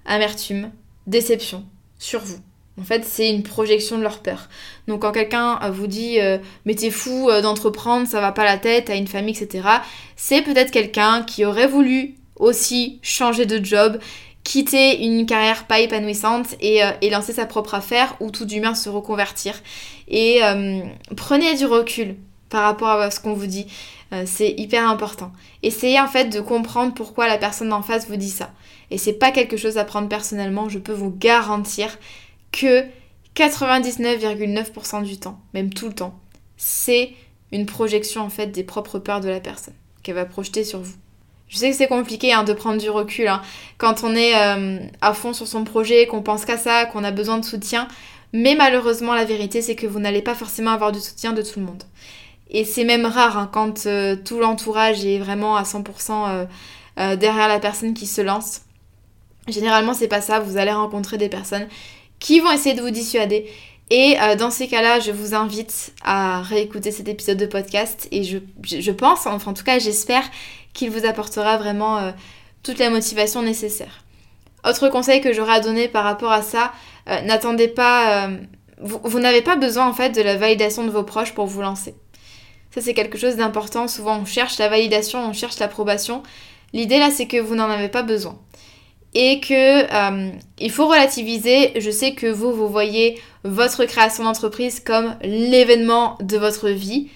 amertume, 0.05 0.71
déception 1.07 1.65
sur 1.99 2.21
vous. 2.21 2.39
En 2.79 2.83
fait, 2.83 3.03
c'est 3.05 3.29
une 3.29 3.43
projection 3.43 3.97
de 3.97 4.03
leur 4.03 4.19
peur. 4.19 4.47
Donc 4.87 5.01
quand 5.01 5.11
quelqu'un 5.11 5.59
euh, 5.61 5.71
vous 5.71 5.87
dit 5.87 6.17
mais 6.65 6.75
t'es 6.75 6.91
fou 6.91 7.29
d'entreprendre, 7.41 8.07
ça 8.07 8.21
va 8.21 8.31
pas 8.31 8.45
la 8.45 8.57
tête, 8.57 8.89
à 8.89 8.95
une 8.95 9.07
famille, 9.07 9.35
etc., 9.35 9.67
c'est 10.15 10.41
peut-être 10.41 10.71
quelqu'un 10.71 11.23
qui 11.23 11.45
aurait 11.45 11.67
voulu 11.67 12.15
aussi 12.37 12.99
changer 13.03 13.45
de 13.45 13.63
job, 13.63 13.99
quitter 14.43 15.03
une 15.05 15.25
carrière 15.25 15.65
pas 15.65 15.79
épanouissante 15.79 16.55
et, 16.59 16.83
euh, 16.83 16.91
lancer 17.09 17.33
sa 17.33 17.45
propre 17.45 17.75
affaire 17.75 18.15
ou 18.19 18.31
tout 18.31 18.45
du 18.45 18.59
moins 18.59 18.75
se 18.75 18.89
reconvertir. 18.89 19.61
Et 20.07 20.43
euh, 20.43 20.81
prenez 21.15 21.55
du 21.55 21.65
recul 21.65 22.15
par 22.49 22.63
rapport 22.63 22.99
à 22.99 23.11
ce 23.11 23.19
qu'on 23.19 23.33
vous 23.33 23.47
dit. 23.47 23.67
Euh, 24.13 24.23
c'est 24.25 24.53
hyper 24.57 24.89
important. 24.89 25.31
Essayez 25.63 25.99
en 25.99 26.07
fait 26.07 26.25
de 26.25 26.41
comprendre 26.41 26.93
pourquoi 26.93 27.27
la 27.27 27.37
personne 27.37 27.71
en 27.71 27.81
face 27.81 28.09
vous 28.09 28.17
dit 28.17 28.29
ça. 28.29 28.51
Et 28.89 28.97
c'est 28.97 29.13
pas 29.13 29.31
quelque 29.31 29.55
chose 29.55 29.77
à 29.77 29.85
prendre 29.85 30.09
personnellement, 30.09 30.67
je 30.67 30.79
peux 30.79 30.91
vous 30.91 31.11
garantir 31.11 31.97
que 32.51 32.85
99,9% 33.35 35.03
du 35.03 35.17
temps, 35.17 35.39
même 35.53 35.73
tout 35.73 35.87
le 35.87 35.93
temps, 35.93 36.19
c'est 36.57 37.11
une 37.51 37.65
projection 37.65 38.21
en 38.21 38.29
fait 38.29 38.47
des 38.47 38.63
propres 38.63 38.99
peurs 38.99 39.21
de 39.21 39.29
la 39.29 39.39
personne 39.39 39.73
qu'elle 40.03 40.15
va 40.15 40.25
projeter 40.25 40.63
sur 40.63 40.79
vous. 40.79 40.95
Je 41.47 41.57
sais 41.57 41.69
que 41.69 41.75
c'est 41.75 41.87
compliqué 41.87 42.31
hein, 42.31 42.43
de 42.43 42.53
prendre 42.53 42.79
du 42.79 42.89
recul 42.89 43.27
hein. 43.27 43.41
quand 43.77 44.03
on 44.03 44.15
est 44.15 44.35
euh, 44.35 44.79
à 45.01 45.13
fond 45.13 45.33
sur 45.33 45.47
son 45.47 45.65
projet, 45.65 46.07
qu'on 46.07 46.21
pense 46.21 46.45
qu'à 46.45 46.57
ça, 46.57 46.85
qu'on 46.85 47.03
a 47.03 47.11
besoin 47.11 47.37
de 47.37 47.45
soutien. 47.45 47.87
Mais 48.31 48.55
malheureusement, 48.55 49.13
la 49.13 49.25
vérité, 49.25 49.61
c'est 49.61 49.75
que 49.75 49.85
vous 49.85 49.99
n'allez 49.99 50.21
pas 50.21 50.33
forcément 50.33 50.71
avoir 50.71 50.93
du 50.93 51.01
soutien 51.01 51.33
de 51.33 51.41
tout 51.41 51.59
le 51.59 51.65
monde. 51.65 51.83
Et 52.49 52.63
c'est 52.63 52.85
même 52.85 53.05
rare 53.05 53.37
hein, 53.37 53.49
quand 53.51 53.85
euh, 53.85 54.15
tout 54.15 54.39
l'entourage 54.39 55.05
est 55.05 55.19
vraiment 55.19 55.57
à 55.57 55.63
100% 55.63 56.47
euh, 56.99 57.15
derrière 57.17 57.49
la 57.49 57.59
personne 57.59 57.93
qui 57.93 58.07
se 58.07 58.21
lance. 58.21 58.61
Généralement, 59.49 59.93
c'est 59.93 60.07
pas 60.07 60.21
ça. 60.21 60.39
Vous 60.39 60.55
allez 60.55 60.71
rencontrer 60.71 61.17
des 61.17 61.29
personnes 61.29 61.67
qui 62.21 62.39
vont 62.39 62.51
essayer 62.51 62.75
de 62.75 62.81
vous 62.81 62.91
dissuader. 62.91 63.49
Et 63.89 64.15
dans 64.39 64.51
ces 64.51 64.69
cas-là, 64.69 65.01
je 65.01 65.11
vous 65.11 65.35
invite 65.35 65.91
à 66.01 66.41
réécouter 66.43 66.91
cet 66.91 67.09
épisode 67.09 67.37
de 67.37 67.45
podcast. 67.45 68.07
Et 68.11 68.23
je, 68.23 68.91
pense, 68.91 69.27
enfin 69.27 69.51
en 69.51 69.53
tout 69.53 69.65
cas 69.65 69.79
j'espère 69.79 70.23
qu'il 70.73 70.91
vous 70.91 71.05
apportera 71.05 71.57
vraiment 71.57 71.97
euh, 71.97 72.11
toute 72.63 72.79
la 72.79 72.89
motivation 72.89 73.41
nécessaire. 73.41 74.03
Autre 74.65 74.89
conseil 74.89 75.21
que 75.21 75.33
j'aurais 75.33 75.55
à 75.55 75.59
donner 75.59 75.87
par 75.87 76.03
rapport 76.03 76.31
à 76.31 76.41
ça, 76.41 76.71
euh, 77.09 77.21
n'attendez 77.21 77.67
pas... 77.67 78.27
Euh, 78.27 78.37
vous, 78.83 79.19
n'avez 79.19 79.43
pas 79.43 79.57
besoin 79.57 79.87
en 79.87 79.93
fait 79.93 80.09
de 80.09 80.21
la 80.23 80.37
validation 80.37 80.83
de 80.83 80.89
vos 80.89 81.03
proches 81.03 81.35
pour 81.35 81.45
vous 81.45 81.61
lancer. 81.61 81.93
Ça 82.73 82.81
c'est 82.81 82.95
quelque 82.95 83.17
chose 83.17 83.35
d'important. 83.35 83.87
Souvent 83.87 84.19
on 84.19 84.25
cherche 84.25 84.57
la 84.57 84.69
validation, 84.69 85.23
on 85.23 85.33
cherche 85.33 85.59
l'approbation. 85.59 86.23
L'idée 86.73 86.97
là 86.97 87.11
c'est 87.11 87.27
que 87.27 87.37
vous 87.37 87.53
n'en 87.53 87.69
avez 87.69 87.89
pas 87.89 88.01
besoin. 88.01 88.39
Et 89.13 89.41
que 89.41 89.83
il 90.59 90.71
faut 90.71 90.87
relativiser. 90.87 91.79
Je 91.79 91.91
sais 91.91 92.13
que 92.13 92.27
vous, 92.27 92.53
vous 92.53 92.69
voyez 92.69 93.19
votre 93.43 93.85
création 93.85 94.23
d'entreprise 94.23 94.79
comme 94.79 95.15
l'événement 95.21 96.17
de 96.21 96.37
votre 96.37 96.69
vie. 96.69 97.09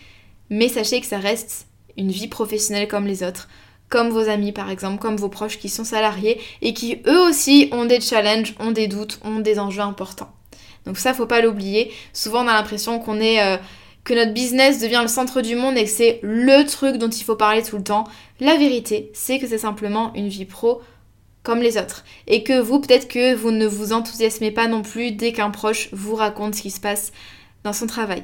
Mais 0.50 0.68
sachez 0.68 1.00
que 1.00 1.08
ça 1.08 1.20
reste 1.20 1.68
une 1.98 2.12
vie 2.12 2.28
professionnelle 2.28 2.88
comme 2.88 3.08
les 3.08 3.24
autres, 3.24 3.48
comme 3.90 4.10
vos 4.10 4.30
amis 4.30 4.52
par 4.52 4.70
exemple, 4.70 5.02
comme 5.02 5.16
vos 5.16 5.30
proches 5.30 5.58
qui 5.58 5.70
sont 5.70 5.84
salariés 5.84 6.40
et 6.62 6.74
qui 6.74 7.02
eux 7.08 7.20
aussi 7.28 7.70
ont 7.72 7.86
des 7.86 8.02
challenges, 8.02 8.54
ont 8.60 8.72
des 8.72 8.88
doutes, 8.88 9.20
ont 9.24 9.40
des 9.40 9.60
enjeux 9.60 9.82
importants. 9.82 10.32
Donc 10.86 10.98
ça, 10.98 11.14
faut 11.14 11.26
pas 11.26 11.42
l'oublier. 11.42 11.92
Souvent, 12.14 12.44
on 12.44 12.48
a 12.48 12.54
l'impression 12.54 13.00
qu'on 13.00 13.20
est 13.20 13.42
euh, 13.42 13.58
que 14.04 14.14
notre 14.14 14.34
business 14.34 14.80
devient 14.80 15.00
le 15.02 15.08
centre 15.08 15.42
du 15.42 15.56
monde 15.56 15.78
et 15.78 15.86
que 15.86 15.90
c'est 15.90 16.20
le 16.22 16.64
truc 16.66 16.98
dont 16.98 17.10
il 17.10 17.24
faut 17.24 17.36
parler 17.36 17.64
tout 17.64 17.78
le 17.78 17.84
temps. 17.84 18.06
La 18.40 18.56
vérité, 18.56 19.10
c'est 19.14 19.40
que 19.40 19.48
c'est 19.48 19.58
simplement 19.58 20.14
une 20.14 20.28
vie 20.28 20.46
pro 20.46 20.82
comme 21.46 21.60
les 21.62 21.78
autres. 21.78 22.04
Et 22.28 22.44
que 22.44 22.60
vous, 22.60 22.82
peut-être 22.82 23.08
que 23.08 23.34
vous 23.34 23.52
ne 23.52 23.66
vous 23.68 23.94
enthousiasmez 23.94 24.52
pas 24.52 24.68
non 24.68 24.82
plus 24.82 25.12
dès 25.12 25.32
qu'un 25.32 25.52
proche 25.52 25.90
vous 25.94 26.16
raconte 26.16 26.56
ce 26.56 26.62
qui 26.62 26.72
se 26.72 26.82
passe 26.82 27.14
dans 27.64 27.74
son 27.74 27.88
travail. 27.88 28.24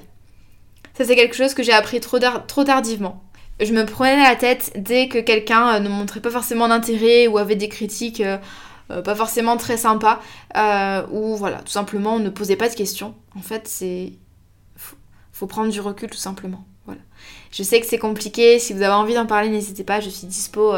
Ça, 0.98 1.06
c'est 1.06 1.16
quelque 1.16 1.36
chose 1.36 1.54
que 1.54 1.64
j'ai 1.64 1.72
appris 1.72 2.02
trop, 2.02 2.20
tardivement 2.20 3.24
je 3.62 3.74
me 3.74 3.86
prenais 3.86 4.24
la 4.24 4.36
tête 4.36 4.72
dès 4.76 5.08
que 5.08 5.20
quelqu'un 5.20 5.76
euh, 5.76 5.80
ne 5.80 5.90
montrait 5.90 6.20
pas 6.20 6.32
forcément 6.32 6.68
d'intérêt 6.68 7.28
ou 7.28 7.38
avait 7.38 7.56
des 7.56 7.70
critiques 7.70 8.22
euh, 8.22 8.38
euh, 8.90 9.02
pas 9.02 9.16
forcément 9.16 9.56
très 9.56 9.78
sympas, 9.78 10.20
ou 11.12 11.36
voilà, 11.38 11.60
tout 11.60 11.72
simplement 11.72 12.16
on 12.16 12.20
ne 12.20 12.30
posait 12.30 12.58
pas 12.58 12.68
de 12.68 12.76
questions. 12.76 13.16
En 13.38 13.42
fait, 13.42 13.68
c'est. 13.68 14.14
Faut, 14.76 14.98
faut 15.32 15.48
prendre 15.48 15.72
du 15.72 15.80
recul 15.80 16.10
tout 16.10 16.18
simplement. 16.18 16.66
Voilà. 16.86 17.00
Je 17.52 17.64
sais 17.64 17.80
que 17.80 17.86
c'est 17.86 18.00
compliqué, 18.00 18.60
si 18.60 18.74
vous 18.74 18.82
avez 18.82 18.94
envie 18.94 19.14
d'en 19.14 19.26
parler, 19.26 19.48
n'hésitez 19.48 19.86
pas, 19.86 20.02
je 20.02 20.10
suis 20.10 20.28
dispo 20.28 20.74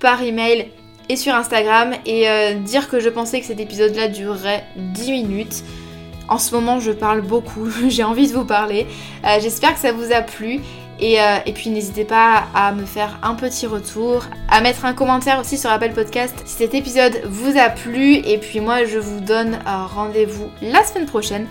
par 0.00 0.22
email 0.22 0.70
et 1.08 1.16
sur 1.16 1.34
Instagram. 1.34 1.92
Et 2.06 2.26
dire 2.64 2.88
que 2.88 3.00
je 3.00 3.08
pensais 3.08 3.40
que 3.40 3.46
cet 3.46 3.60
épisode-là 3.60 4.08
durerait 4.08 4.64
10 4.76 5.10
minutes. 5.12 5.64
En 6.28 6.38
ce 6.38 6.54
moment, 6.54 6.80
je 6.80 6.90
parle 6.90 7.20
beaucoup, 7.20 7.68
j'ai 7.88 8.04
envie 8.04 8.28
de 8.28 8.32
vous 8.32 8.44
parler. 8.44 8.86
J'espère 9.40 9.74
que 9.74 9.80
ça 9.80 9.92
vous 9.92 10.12
a 10.12 10.22
plu. 10.22 10.60
Euh, 11.02 11.38
et, 11.44 11.52
puis 11.52 11.70
n'hésitez 11.70 12.04
pas 12.04 12.44
à 12.54 12.72
me 12.72 12.84
faire 12.84 13.18
un 13.22 13.34
petit 13.34 13.66
retour, 13.66 14.24
à 14.48 14.60
mettre 14.60 14.84
un 14.84 14.92
commentaire 14.92 15.40
aussi 15.40 15.58
sur 15.58 15.70
Apple 15.70 15.92
Podcast 15.92 16.34
si 16.44 16.56
cet 16.56 16.74
épisode 16.74 17.20
vous 17.26 17.58
a 17.58 17.68
plu. 17.68 18.16
Et 18.16 18.38
puis 18.38 18.60
moi 18.60 18.84
je 18.84 18.98
vous 18.98 19.20
donne 19.20 19.54
euh, 19.54 19.86
rendez-vous 19.86 20.50
la 20.62 20.84
semaine 20.84 21.06
prochaine 21.06 21.46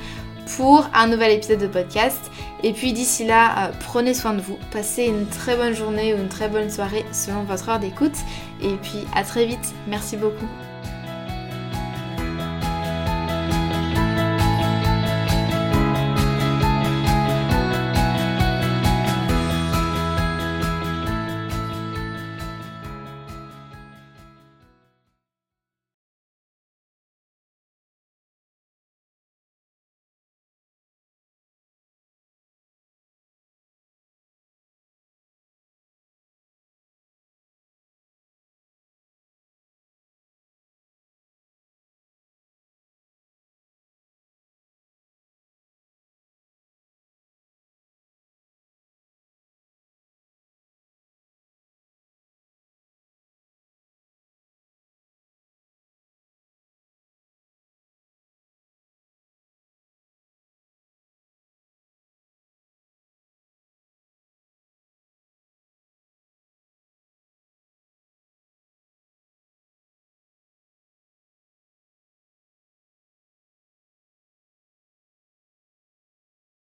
pour 0.55 0.89
un 0.93 1.07
nouvel 1.07 1.31
épisode 1.31 1.59
de 1.59 1.67
podcast. 1.67 2.31
Et 2.63 2.73
puis 2.73 2.93
d'ici 2.93 3.25
là, 3.25 3.67
euh, 3.67 3.71
prenez 3.79 4.13
soin 4.13 4.33
de 4.33 4.41
vous, 4.41 4.57
passez 4.71 5.05
une 5.05 5.27
très 5.27 5.55
bonne 5.55 5.73
journée 5.73 6.13
ou 6.13 6.17
une 6.17 6.29
très 6.29 6.47
bonne 6.47 6.69
soirée 6.69 7.05
selon 7.11 7.43
votre 7.43 7.69
heure 7.69 7.79
d'écoute. 7.79 8.15
Et 8.61 8.75
puis 8.75 9.05
à 9.13 9.23
très 9.23 9.45
vite, 9.45 9.73
merci 9.87 10.17
beaucoup. 10.17 10.47